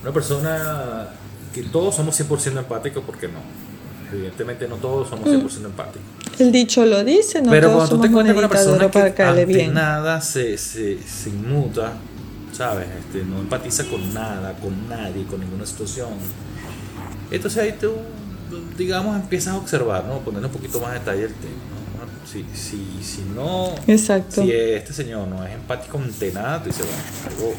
una 0.01 0.11
persona, 0.11 1.09
que 1.53 1.63
todos 1.63 1.95
somos 1.95 2.19
100% 2.19 2.57
empáticos, 2.59 3.03
porque 3.05 3.27
no. 3.27 3.39
Evidentemente 4.11 4.67
no 4.67 4.75
todos 4.75 5.09
somos 5.09 5.27
100% 5.27 5.61
mm. 5.61 5.65
empáticos. 5.65 6.07
El 6.39 6.51
dicho 6.51 6.85
lo 6.85 7.03
dice, 7.03 7.41
no 7.41 7.51
Pero 7.51 7.73
cuando 7.73 7.89
tú 7.89 8.01
te 8.01 8.07
encuentras 8.07 8.35
con 8.35 8.43
una 8.77 8.89
persona 8.89 9.15
que 9.35 9.45
bien. 9.45 9.73
nada 9.73 10.21
se, 10.21 10.57
se, 10.57 11.01
se 11.01 11.29
inmuta, 11.29 11.93
¿sabes? 12.53 12.87
Este, 12.99 13.25
no 13.25 13.39
empatiza 13.39 13.85
con 13.85 14.13
nada, 14.13 14.53
con 14.53 14.87
nadie, 14.87 15.25
con 15.25 15.39
ninguna 15.39 15.65
situación. 15.65 16.09
Entonces 17.31 17.63
ahí 17.63 17.75
tú, 17.79 17.93
digamos, 18.77 19.15
empiezas 19.15 19.55
a 19.55 19.57
observar, 19.57 20.05
¿no? 20.05 20.19
Poner 20.19 20.45
un 20.45 20.51
poquito 20.51 20.79
más 20.79 20.93
detalle 20.93 21.23
el 21.23 21.33
tema. 21.33 21.53
¿no? 21.99 22.27
Si, 22.27 22.45
si, 22.53 23.03
si 23.03 23.21
no, 23.35 23.73
Exacto. 23.87 24.41
si 24.43 24.51
este 24.51 24.93
señor 24.93 25.27
no 25.27 25.45
es 25.45 25.53
empático 25.53 25.97
ante 25.97 26.31
nada, 26.31 26.61
tú 26.61 26.69
dices, 26.69 26.85
bueno, 26.85 27.03
algo, 27.27 27.53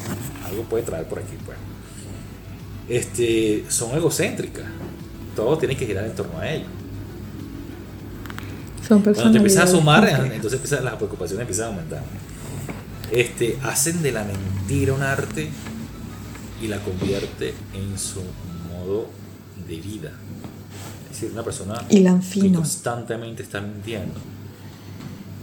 algo 0.47 0.63
puede 0.63 0.83
traer 0.83 1.05
por 1.05 1.19
aquí, 1.19 1.35
pues. 1.45 1.57
Este, 2.87 3.65
son 3.69 3.95
egocéntricas. 3.97 4.65
Todo 5.35 5.57
tiene 5.57 5.75
que 5.75 5.85
girar 5.85 6.05
en 6.05 6.15
torno 6.15 6.39
a 6.39 6.49
ellos. 6.49 6.69
Son 8.87 9.01
personas. 9.01 9.23
Cuando 9.23 9.31
te 9.31 9.37
empiezas 9.37 9.63
a 9.63 9.67
sumar, 9.67 10.29
entonces 10.31 10.83
las 10.83 10.95
preocupaciones 10.95 11.41
empiezan 11.41 11.65
a 11.65 11.67
aumentar. 11.69 12.03
Este, 13.11 13.57
hacen 13.63 14.01
de 14.01 14.11
la 14.11 14.23
mentira 14.23 14.93
un 14.93 15.03
arte 15.03 15.49
y 16.61 16.67
la 16.67 16.79
convierte 16.79 17.53
en 17.73 17.97
su 17.97 18.21
modo 18.71 19.07
de 19.67 19.77
vida. 19.77 20.11
Es 21.05 21.21
decir, 21.21 21.31
una 21.31 21.43
persona 21.43 21.85
que 21.87 22.51
constantemente 22.53 23.43
está 23.43 23.61
mintiendo. 23.61 24.19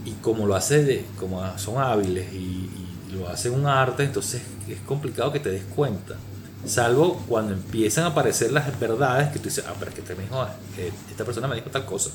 Y 0.04 0.12
como 0.14 0.46
lo 0.46 0.54
hace, 0.54 0.84
de, 0.84 1.06
como 1.18 1.42
son 1.58 1.80
hábiles 1.80 2.32
y, 2.32 2.68
lo 3.12 3.28
hace 3.28 3.50
un 3.50 3.66
arte, 3.66 4.04
entonces 4.04 4.40
es 4.66 4.80
complicado 4.80 5.30
que 5.30 5.38
te 5.38 5.50
des 5.50 5.64
cuenta. 5.64 6.16
Salvo 6.64 7.22
cuando 7.28 7.52
empiezan 7.52 8.04
a 8.04 8.06
aparecer 8.06 8.52
las 8.52 8.80
verdades 8.80 9.30
que 9.32 9.38
tú 9.38 9.50
dices, 9.50 9.64
ah, 9.68 9.74
pero 9.78 9.90
es 9.90 9.96
que 9.96 10.00
te 10.00 10.14
dijo, 10.14 10.42
eh, 10.78 10.90
esta 11.10 11.22
persona 11.22 11.46
me 11.46 11.56
dijo 11.56 11.68
tal 11.68 11.84
cosa. 11.84 12.10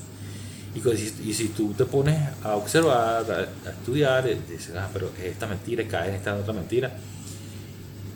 Y, 0.74 1.32
si 1.32 1.48
tú 1.48 1.72
te 1.72 1.84
pones 1.84 2.16
a 2.44 2.54
observar, 2.54 3.24
a, 3.30 3.70
estudiar, 3.70 4.26
eh, 4.28 4.38
dices, 4.48 4.74
ah, 4.76 4.88
pero 4.92 5.10
esta 5.22 5.46
mentira, 5.46 5.84
cae 5.88 6.10
en 6.10 6.14
esta 6.16 6.34
otra 6.34 6.52
mentira. 6.52 6.92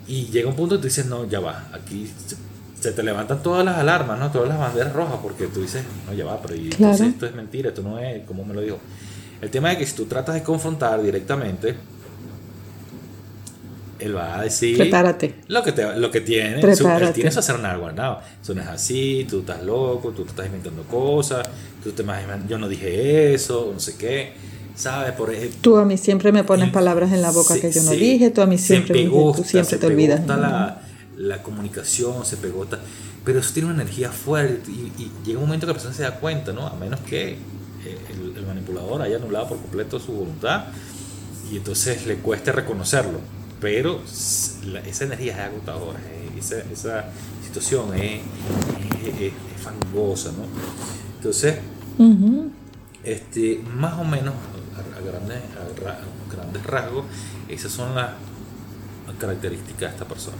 Y 0.07 0.25
llega 0.25 0.49
un 0.49 0.55
punto 0.55 0.75
y 0.75 0.77
tú 0.77 0.85
dices, 0.85 1.05
no, 1.05 1.27
ya 1.27 1.39
va, 1.39 1.69
aquí 1.73 2.09
se, 2.79 2.91
te 2.91 3.03
levantan 3.03 3.41
todas 3.41 3.65
las 3.65 3.77
alarmas, 3.77 4.19
¿no? 4.19 4.31
Todas 4.31 4.49
las 4.49 4.59
banderas 4.59 4.93
rojas, 4.93 5.19
porque 5.21 5.47
tú 5.47 5.61
dices, 5.61 5.83
no, 6.05 6.13
ya 6.13 6.25
va, 6.25 6.41
pero 6.41 6.55
entonces 6.55 7.07
esto 7.07 7.25
es 7.25 7.33
mentira, 7.33 7.69
esto 7.69 7.81
no 7.81 7.99
es, 7.99 8.25
como 8.25 8.45
me 8.45 8.53
lo 8.53 8.61
dijo. 8.61 8.79
El 9.41 9.49
tema 9.49 9.71
es 9.71 9.77
que 9.77 9.85
si 9.85 9.95
tú 9.95 10.05
tratas 10.05 10.35
de 10.35 10.43
confrontar 10.43 11.01
directamente, 11.01 11.75
él 14.03 14.15
va 14.15 14.39
a 14.39 14.43
decir 14.43 14.77
Prepárate. 14.77 15.35
lo 15.47 15.63
que, 15.63 15.71
te, 15.71 15.97
lo 15.97 16.11
que 16.11 16.21
tiene. 16.21 16.59
Prepárate. 16.59 17.05
él 17.05 17.13
tiene 17.13 17.31
su 17.31 17.39
hacer 17.39 17.59
nada 17.59 17.77
guardado. 17.77 18.19
Eso 18.41 18.53
no 18.53 18.61
es 18.61 18.67
así, 18.67 19.25
tú 19.29 19.39
estás 19.39 19.63
loco, 19.63 20.11
tú 20.11 20.23
te 20.23 20.31
estás 20.31 20.45
inventando 20.45 20.83
cosas, 20.83 21.47
tú 21.83 21.91
te 21.91 22.03
imaginas, 22.03 22.39
yo 22.47 22.57
no 22.57 22.67
dije 22.67 23.33
eso, 23.33 23.71
no 23.73 23.79
sé 23.79 23.95
qué. 23.95 24.33
¿Sabes? 24.75 25.13
Por 25.13 25.31
ejemplo, 25.31 25.59
tú 25.61 25.77
a 25.77 25.85
mí 25.85 25.97
siempre 25.97 26.31
me 26.31 26.43
pones 26.43 26.71
palabras 26.71 27.11
en 27.13 27.21
la 27.21 27.31
boca 27.31 27.59
que 27.59 27.71
yo 27.71 27.83
no 27.83 27.91
dije, 27.91 28.31
tú 28.31 28.41
a 28.41 28.47
mí 28.47 28.57
siempre, 28.57 29.03
me 29.03 29.09
gusta, 29.09 29.43
tú 29.43 29.47
siempre 29.47 29.77
te 29.77 29.85
olvidas. 29.85 30.25
La, 30.27 30.81
la 31.15 31.43
comunicación 31.43 32.25
se 32.25 32.37
pegota, 32.37 32.79
pero 33.23 33.39
eso 33.39 33.53
tiene 33.53 33.69
una 33.69 33.81
energía 33.81 34.09
fuerte 34.09 34.71
y, 34.71 35.11
llega 35.23 35.39
un 35.39 35.45
momento 35.45 35.67
que 35.67 35.73
la 35.73 35.75
persona 35.75 35.93
se 35.93 36.03
da 36.03 36.15
cuenta, 36.19 36.51
¿no? 36.53 36.65
A 36.65 36.75
menos 36.75 36.99
que 37.01 37.33
eh, 37.33 37.37
el, 38.09 38.35
el 38.35 38.45
manipulador 38.47 39.03
haya 39.03 39.17
anulado 39.17 39.49
por 39.49 39.59
completo 39.59 39.99
su 39.99 40.11
voluntad 40.11 40.65
y 41.51 41.57
entonces 41.57 42.07
le 42.07 42.15
cueste 42.15 42.51
reconocerlo 42.51 43.19
pero 43.63 44.01
esa 44.03 45.05
energía 45.05 45.31
es 45.31 45.39
agotadora, 45.39 45.97
eh, 45.99 46.37
esa, 46.37 46.57
esa 46.69 47.05
situación 47.41 47.93
es, 47.95 48.19
fangosa, 49.63 50.33
¿no? 50.33 50.43
Entonces, 51.15 51.59
este, 53.05 53.63
más 53.73 53.97
o 53.97 54.03
menos 54.03 54.33
a, 54.75 54.99
grandes, 54.99 55.39
grandes 56.29 56.63
rasgos, 56.65 57.05
esas 57.47 57.71
son 57.71 57.95
las 57.95 58.09
características 59.17 59.79
de 59.79 59.87
esta 59.87 60.05
persona. 60.05 60.37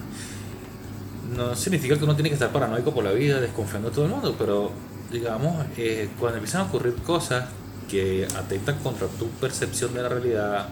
No 1.33 1.55
significa 1.55 1.97
que 1.97 2.03
uno 2.03 2.15
tiene 2.15 2.27
que 2.27 2.35
estar 2.35 2.51
paranoico 2.51 2.93
por 2.93 3.05
la 3.05 3.11
vida, 3.11 3.39
desconfiando 3.39 3.87
de 3.87 3.95
todo 3.95 4.03
el 4.03 4.11
mundo, 4.11 4.35
pero 4.37 4.73
digamos, 5.13 5.65
eh, 5.77 6.09
cuando 6.19 6.39
empiezan 6.39 6.63
a 6.63 6.63
ocurrir 6.65 6.95
cosas 6.95 7.45
que 7.89 8.27
atentan 8.35 8.79
contra 8.79 9.07
tu 9.07 9.29
percepción 9.29 9.93
de 9.93 10.01
la 10.01 10.09
realidad, 10.09 10.67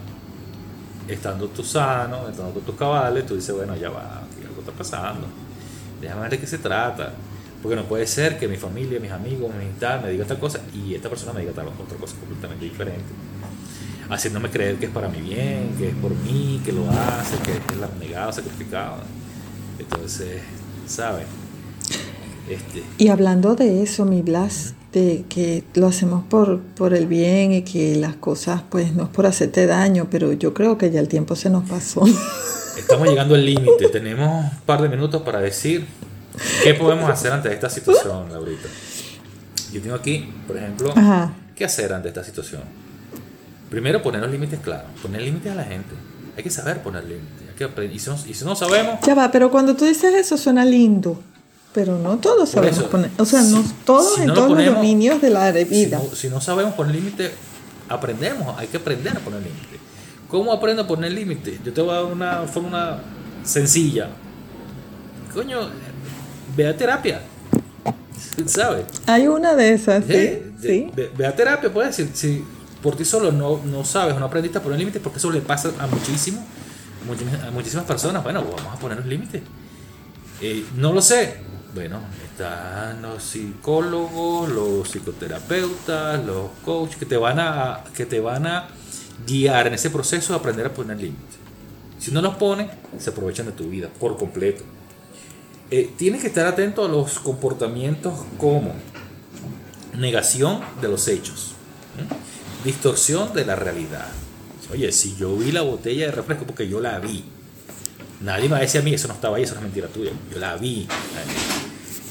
estando 1.14 1.48
tú 1.48 1.64
sano, 1.64 2.30
estando 2.30 2.54
con 2.54 2.64
tus 2.64 2.76
cabales, 2.76 3.26
tú 3.26 3.36
dices, 3.36 3.56
bueno, 3.56 3.76
ya 3.76 3.90
va, 3.90 4.22
algo 4.48 4.60
está 4.60 4.72
pasando. 4.72 5.28
Déjame 6.02 6.22
ver 6.22 6.32
de 6.32 6.40
qué 6.40 6.48
se 6.48 6.58
trata. 6.58 7.14
Porque 7.62 7.76
no 7.76 7.84
puede 7.84 8.08
ser 8.08 8.40
que 8.40 8.48
mi 8.48 8.58
familia, 8.58 9.00
mis 9.00 9.12
amigos, 9.12 9.52
mi 9.54 9.68
tal, 9.80 10.02
me 10.02 10.10
diga 10.10 10.26
tal 10.26 10.40
cosa 10.40 10.60
y 10.74 10.96
esta 10.96 11.10
persona 11.10 11.32
me 11.34 11.42
diga 11.42 11.54
tal 11.54 11.68
otra 11.68 11.98
cosa 11.98 12.16
completamente 12.18 12.66
diferente. 12.66 13.06
Haciéndome 14.10 14.50
creer 14.50 14.78
que 14.78 14.88
es 14.88 14.92
para 14.92 15.08
mi 15.08 15.22
bien, 15.22 15.76
que 15.78 15.90
es 15.90 15.96
por 15.96 16.12
mí, 16.12 16.60
que 16.66 16.72
lo 16.72 16.90
hace, 16.90 17.38
que 17.44 17.52
es 17.52 17.80
la 17.80 17.88
negado, 18.00 18.34
sacrificado. 18.34 18.98
Entonces, 19.78 20.42
¿sabes? 20.88 21.28
Este. 22.50 22.84
Y 22.98 23.10
hablando 23.10 23.56
de 23.56 23.84
eso, 23.84 24.06
mi 24.06 24.24
Blas, 24.24 24.74
de 24.92 25.24
que 25.30 25.64
lo 25.76 25.88
hacemos 25.88 26.24
por, 26.26 26.60
por 26.60 26.94
el 26.94 27.08
bien 27.08 27.54
y 27.54 27.62
que 27.64 27.96
las 27.96 28.16
cosas, 28.16 28.62
pues 28.70 28.94
no 28.94 29.04
es 29.04 29.10
por 29.10 29.26
hacerte 29.26 29.66
daño, 29.66 30.08
pero 30.10 30.34
yo 30.34 30.54
creo 30.54 30.78
que 30.78 30.92
ya 30.92 31.00
el 31.00 31.08
tiempo 31.08 31.36
se 31.36 31.50
nos 31.50 31.68
pasó. 31.70 32.04
Estamos 32.78 33.08
llegando 33.08 33.36
al 33.36 33.46
límite, 33.46 33.90
tenemos 33.90 34.46
un 34.46 34.60
par 34.66 34.82
de 34.82 34.90
minutos 34.90 35.22
para 35.22 35.40
decir 35.40 35.86
qué 36.64 36.74
podemos 36.74 37.10
hacer 37.10 37.32
ante 37.32 37.54
esta 37.54 37.70
situación, 37.70 38.32
Laurita. 38.32 38.68
Yo 39.72 39.82
tengo 39.82 39.96
aquí, 39.96 40.30
por 40.48 40.58
ejemplo, 40.58 40.94
qué 41.56 41.66
hacer 41.66 41.94
ante 41.94 42.10
esta 42.10 42.24
situación. 42.24 42.62
Primero, 43.70 44.02
poner 44.02 44.22
los 44.22 44.32
límites 44.32 44.60
claros, 44.60 44.88
poner 45.02 45.22
límites 45.22 45.52
a 45.52 45.56
la 45.56 45.64
gente. 45.64 45.96
Hay 46.36 46.44
que 46.44 46.50
saber 46.50 46.82
poner 46.82 47.04
límites. 47.06 47.52
Y 47.94 48.00
si, 48.00 48.10
no, 48.10 48.16
y 48.28 48.34
si 48.34 48.46
no 48.46 48.56
sabemos... 48.56 49.00
Ya 49.06 49.14
va, 49.14 49.32
pero 49.32 49.52
cuando 49.52 49.76
tú 49.76 49.86
dices 49.86 50.14
eso 50.16 50.36
suena 50.36 50.66
lindo. 50.66 51.22
Pero 51.74 51.98
no 51.98 52.18
todos 52.18 52.50
sabemos 52.50 52.84
poner, 52.84 53.12
o 53.18 53.26
sea, 53.26 53.42
no 53.44 53.64
todos 53.86 54.20
en 54.20 54.34
todos 54.34 54.58
los 54.58 54.66
dominios 54.66 55.22
de 55.22 55.30
la 55.30 55.52
vida. 55.52 56.02
Si 56.14 56.28
no, 56.28 56.42
sabemos 56.42 56.74
poner 56.74 56.96
límite, 56.96 57.32
aprendemos, 57.88 58.58
hay 58.60 58.68
que 58.68 58.78
aprender 58.78 59.16
a 59.16 59.20
poner 59.20 59.42
límite. 59.42 59.80
¿Cómo 60.28 60.52
aprendo 60.52 60.84
a 60.84 60.88
poner 60.88 61.12
límite? 61.12 61.60
Yo 61.64 61.72
te 61.72 61.82
voy 61.82 61.92
a 61.92 61.94
dar 61.96 62.06
una 62.06 62.42
fórmula 62.44 63.00
sencilla. 63.44 64.10
Coño, 65.34 65.70
ve 66.56 66.68
a 66.68 66.76
terapia. 66.76 67.22
¿Sabes? 68.46 68.86
Hay 69.06 69.28
una 69.28 69.56
de 69.56 69.74
esas, 69.74 70.04
sí. 70.06 70.42
sí. 70.62 70.92
Ve, 70.96 71.26
a 71.26 71.36
terapia, 71.36 71.72
puedes 71.72 71.96
decir, 71.96 72.12
si 72.14 72.44
por 72.82 72.96
ti 72.96 73.06
solo 73.06 73.32
no, 73.32 73.62
no 73.64 73.86
sabes 73.86 74.16
o 74.16 74.20
no 74.20 74.26
aprendiste 74.26 74.58
a 74.58 74.62
poner 74.62 74.80
límites, 74.80 75.02
porque 75.02 75.20
eso 75.20 75.32
le 75.32 75.42
pasa 75.42 75.72
a 75.80 75.88
muchísimo, 75.88 76.46
a 77.48 77.52
muchísimas 77.52 77.86
personas, 77.86 78.24
bueno, 78.24 78.44
vamos 78.44 78.74
a 78.74 78.80
poner 78.80 78.98
los 78.98 79.08
límites. 79.08 79.42
Eh, 80.42 80.66
no 80.76 80.92
lo 80.92 81.02
sé, 81.02 81.38
bueno, 81.74 82.02
están 82.24 83.02
los 83.02 83.24
psicólogos, 83.24 84.50
los 84.50 84.90
psicoterapeutas, 84.90 86.24
los 86.26 86.50
coaches 86.66 86.98
que 86.98 87.06
te 87.06 87.18
van 87.18 87.40
a, 87.40 87.84
que 87.96 88.06
te 88.06 88.20
van 88.20 88.46
a 88.46 88.68
guiar 89.26 89.68
en 89.68 89.76
ese 89.76 89.90
proceso 89.90 90.34
de 90.34 90.40
aprender 90.40 90.66
a 90.66 90.74
poner 90.74 90.98
límites. 90.98 91.38
Si 92.00 92.12
no 92.12 92.22
los 92.22 92.36
pones, 92.36 92.70
se 92.98 93.12
aprovechan 93.12 93.46
de 93.46 93.52
tu 93.54 93.70
vida 93.70 93.90
por 94.00 94.18
completo. 94.18 94.64
Eh, 95.70 95.94
tienes 95.98 96.22
que 96.22 96.28
estar 96.28 96.46
atento 96.46 96.84
a 96.84 96.90
los 96.90 97.20
comportamientos 97.20 98.14
como 98.38 98.74
negación 99.98 100.60
de 100.82 100.88
los 100.90 101.08
hechos, 101.08 101.54
distorsión 102.66 103.34
de 103.34 103.46
la 103.46 103.56
realidad. 103.56 104.08
Oye, 104.72 104.92
si 104.92 105.16
yo 105.16 105.36
vi 105.38 105.52
la 105.52 105.62
botella 105.62 106.08
de 106.08 106.12
refresco 106.12 106.46
porque 106.46 106.68
yo 106.68 106.82
la 106.82 107.00
vi, 107.00 107.24
nadie 108.24 108.44
me 108.44 108.52
va 108.52 108.58
a 108.58 108.62
decir 108.62 108.82
a 108.82 108.84
mí, 108.84 108.94
eso 108.94 109.08
no 109.08 109.14
estaba 109.14 109.38
ahí, 109.38 109.44
eso 109.44 109.56
es 109.56 109.62
mentira 109.62 109.88
tuya, 109.88 110.12
yo 110.32 110.40
la 110.40 110.56
vi. 110.58 110.88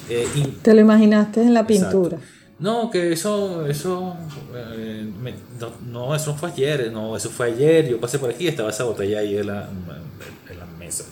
Eh, 0.09 0.27
Te 0.62 0.75
lo 0.75 0.81
imaginaste 0.81 1.40
en 1.42 1.55
la 1.55 1.66
pintura. 1.66 2.18
No, 2.59 2.90
que 2.90 3.12
eso, 3.12 3.66
eso, 3.66 4.16
eh, 4.55 5.11
no, 5.87 6.14
eso 6.14 6.35
fue 6.35 6.51
ayer, 6.51 6.92
no, 6.92 7.16
eso 7.16 7.31
fue 7.31 7.46
ayer, 7.46 7.88
yo 7.88 7.99
pasé 7.99 8.18
por 8.18 8.31
aquí 8.31 8.44
y 8.44 8.49
estaba 8.49 8.68
esa 8.68 8.85
botella 8.85 9.20
ahí 9.20 9.38
en 9.38 9.46
la, 9.46 9.68
en 10.51 10.59
la 10.59 10.66
mesa. 10.79 11.05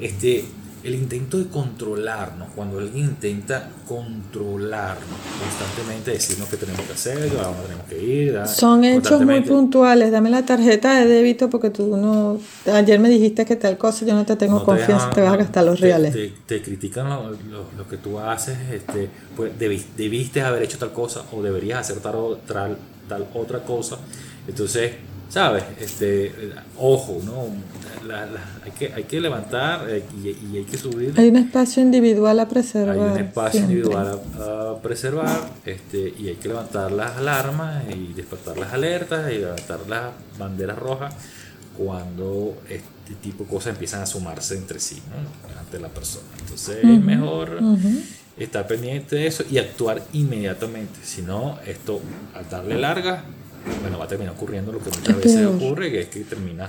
Este, 0.00 0.44
el 0.86 0.94
intento 0.94 1.38
de 1.38 1.46
controlarnos, 1.46 2.48
cuando 2.54 2.78
alguien 2.78 3.06
intenta 3.06 3.68
controlarnos 3.88 5.18
constantemente, 5.40 6.12
decirnos 6.12 6.48
qué 6.48 6.56
tenemos 6.56 6.82
que 6.82 6.92
hacer, 6.92 7.16
a 7.38 7.44
dónde 7.44 7.62
tenemos 7.62 7.86
que 7.88 8.02
ir. 8.02 8.40
Son 8.46 8.84
hechos 8.84 9.20
muy 9.22 9.40
puntuales. 9.40 10.12
Dame 10.12 10.30
la 10.30 10.44
tarjeta 10.44 11.00
de 11.00 11.06
débito 11.06 11.50
porque 11.50 11.70
tú 11.70 11.96
no. 11.96 12.38
Ayer 12.72 13.00
me 13.00 13.08
dijiste 13.08 13.44
que 13.44 13.56
tal 13.56 13.76
cosa, 13.78 14.06
yo 14.06 14.14
no 14.14 14.24
te 14.24 14.36
tengo 14.36 14.64
confianza, 14.64 15.10
te, 15.10 15.22
vas 15.22 15.32
a 15.32 15.36
gastar 15.36 15.64
los 15.64 15.80
reales. 15.80 16.14
Te, 16.46 16.62
critican 16.62 17.08
lo, 17.08 17.88
que 17.88 17.96
tú 17.96 18.18
haces, 18.18 18.56
este, 18.72 19.08
pues 19.36 19.52
debiste 19.58 20.42
haber 20.42 20.62
hecho 20.62 20.78
tal 20.78 20.92
cosa 20.92 21.24
o 21.32 21.42
deberías 21.42 21.80
hacer 21.80 21.98
tal, 21.98 22.38
tal, 22.46 22.76
tal 23.08 23.26
otra 23.34 23.64
cosa. 23.64 23.98
Entonces 24.46 24.92
¿sabes? 25.28 25.64
Este, 25.80 26.32
ojo, 26.78 27.20
¿no? 27.24 27.48
hay, 28.64 28.70
que, 28.72 28.92
hay 28.92 29.04
que 29.04 29.20
levantar 29.20 29.88
eh, 29.88 30.04
y, 30.22 30.56
hay 30.56 30.64
que 30.64 30.78
subir. 30.78 31.14
Hay 31.16 31.28
un 31.28 31.36
espacio 31.36 31.82
individual 31.82 32.38
a 32.40 32.48
preservar. 32.48 32.94
Hay 32.94 33.00
un 33.00 33.18
espacio 33.18 33.60
individual 33.60 34.20
a, 34.38 34.76
preservar 34.82 35.50
este, 35.64 36.14
y 36.18 36.28
hay 36.28 36.36
que 36.36 36.48
levantar 36.48 36.92
las 36.92 37.16
alarmas 37.16 37.84
y 37.94 38.12
despertar 38.12 38.58
las 38.58 38.72
alertas 38.72 39.32
y 39.32 39.38
levantar 39.38 39.80
las 39.88 40.12
banderas 40.38 40.78
rojas 40.78 41.14
cuando 41.76 42.56
este 42.68 43.14
tipo 43.22 43.44
de 43.44 43.50
cosas 43.50 43.74
empiezan 43.74 44.02
a 44.02 44.06
sumarse 44.06 44.56
entre 44.56 44.80
sí, 44.80 45.02
¿no? 45.10 45.60
Ante 45.60 45.78
la 45.78 45.88
persona. 45.88 46.24
Entonces 46.40 46.78
es 46.82 47.02
mejor 47.02 47.58
estar 48.38 48.66
pendiente 48.66 49.16
de 49.16 49.26
eso 49.26 49.44
y 49.50 49.58
actuar 49.58 50.02
inmediatamente. 50.12 51.00
Si 51.02 51.22
no, 51.22 51.58
esto 51.66 52.00
al 52.34 52.48
darle 52.48 52.78
larga 52.78 53.24
bueno, 53.80 53.98
va 53.98 54.04
a 54.04 54.08
terminar 54.08 54.34
ocurriendo 54.34 54.72
lo 54.72 54.78
que 54.78 54.90
muchas 54.90 55.16
veces 55.16 55.46
ocurre, 55.46 55.90
que 55.90 56.00
es 56.00 56.08
que 56.08 56.20
termina, 56.20 56.68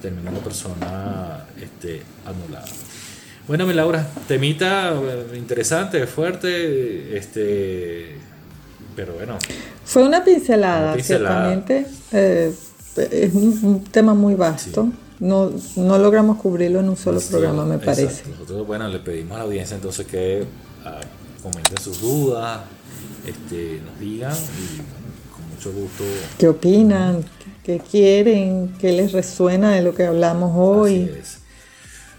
termina 0.00 0.30
la 0.30 0.38
persona 0.38 1.44
este, 1.60 2.02
anulada. 2.24 2.66
Bueno, 3.46 3.66
mi 3.66 3.72
Laura, 3.72 4.06
temita 4.26 4.92
eh, 4.92 5.36
interesante, 5.36 6.06
fuerte, 6.06 7.16
este, 7.16 8.16
pero 8.94 9.14
bueno. 9.14 9.38
Fue 9.84 10.02
una 10.02 10.22
pincelada, 10.22 10.98
ciertamente. 11.02 11.86
Eh, 12.12 12.52
es 12.96 13.34
un, 13.34 13.84
tema 13.84 14.12
muy 14.12 14.34
vasto. 14.34 14.88
No, 15.20 15.50
no 15.76 15.98
logramos 15.98 16.36
cubrirlo 16.38 16.80
en 16.80 16.90
un 16.90 16.96
solo 16.96 17.20
programa, 17.20 17.64
me 17.64 17.78
parece. 17.78 18.28
Nosotros, 18.30 18.66
bueno, 18.66 18.86
le 18.88 18.98
pedimos 18.98 19.36
a 19.36 19.38
la 19.38 19.44
audiencia 19.44 19.76
entonces 19.76 20.06
que 20.06 20.44
ah, 20.84 21.00
comenten 21.42 21.78
sus 21.78 22.00
dudas, 22.00 22.60
este, 23.26 23.80
nos 23.84 23.98
digan 23.98 24.32
y 24.34 24.76
con 24.76 25.17
mucho 25.58 25.72
gusto. 25.72 26.04
¿Qué 26.38 26.46
opinan? 26.46 27.24
¿Qué 27.64 27.80
quieren? 27.80 28.74
¿Qué 28.78 28.92
les 28.92 29.10
resuena 29.10 29.72
de 29.72 29.82
lo 29.82 29.92
que 29.92 30.04
hablamos 30.04 30.52
hoy? 30.54 31.10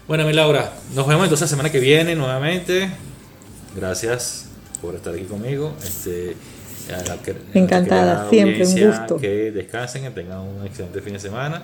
Bueno, 0.06 0.26
mi 0.26 0.34
Laura, 0.34 0.74
nos 0.94 1.06
vemos 1.06 1.24
entonces 1.24 1.42
la 1.42 1.48
semana 1.48 1.72
que 1.72 1.80
viene 1.80 2.14
nuevamente. 2.14 2.90
Gracias 3.74 4.46
por 4.82 4.94
estar 4.94 5.14
aquí 5.14 5.24
conmigo. 5.24 5.74
Este, 5.82 6.36
Encantada, 7.54 8.28
siempre 8.28 8.66
un 8.66 8.86
gusto. 8.86 9.16
Que 9.16 9.50
descansen, 9.52 10.02
que 10.02 10.10
tengan 10.10 10.40
un 10.40 10.66
excelente 10.66 11.00
fin 11.00 11.14
de 11.14 11.20
semana. 11.20 11.62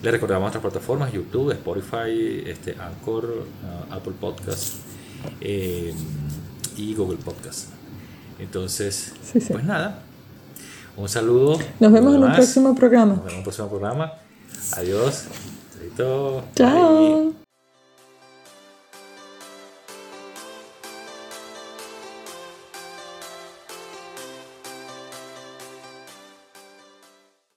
Les 0.00 0.10
recordamos 0.10 0.42
nuestras 0.42 0.62
plataformas, 0.62 1.12
YouTube, 1.12 1.50
Spotify, 1.52 2.44
este, 2.46 2.76
Anchor, 2.80 3.24
uh, 3.26 3.92
Apple 3.92 4.14
Podcast 4.18 4.74
eh, 5.40 5.92
y 6.78 6.94
Google 6.94 7.18
Podcast. 7.18 7.68
Entonces, 8.38 9.12
pues 9.32 9.64
nada, 9.64 10.02
un 10.96 11.08
saludo. 11.08 11.58
Nos 11.80 11.92
vemos 11.92 12.14
en 12.14 12.24
un 12.24 12.32
próximo 12.32 12.74
programa. 12.74 13.14
Nos 13.14 13.18
vemos 13.18 13.32
en 13.32 13.38
un 13.38 13.44
próximo 13.44 13.68
programa. 13.68 14.12
Adiós. 14.76 15.24
Chao. 16.54 17.43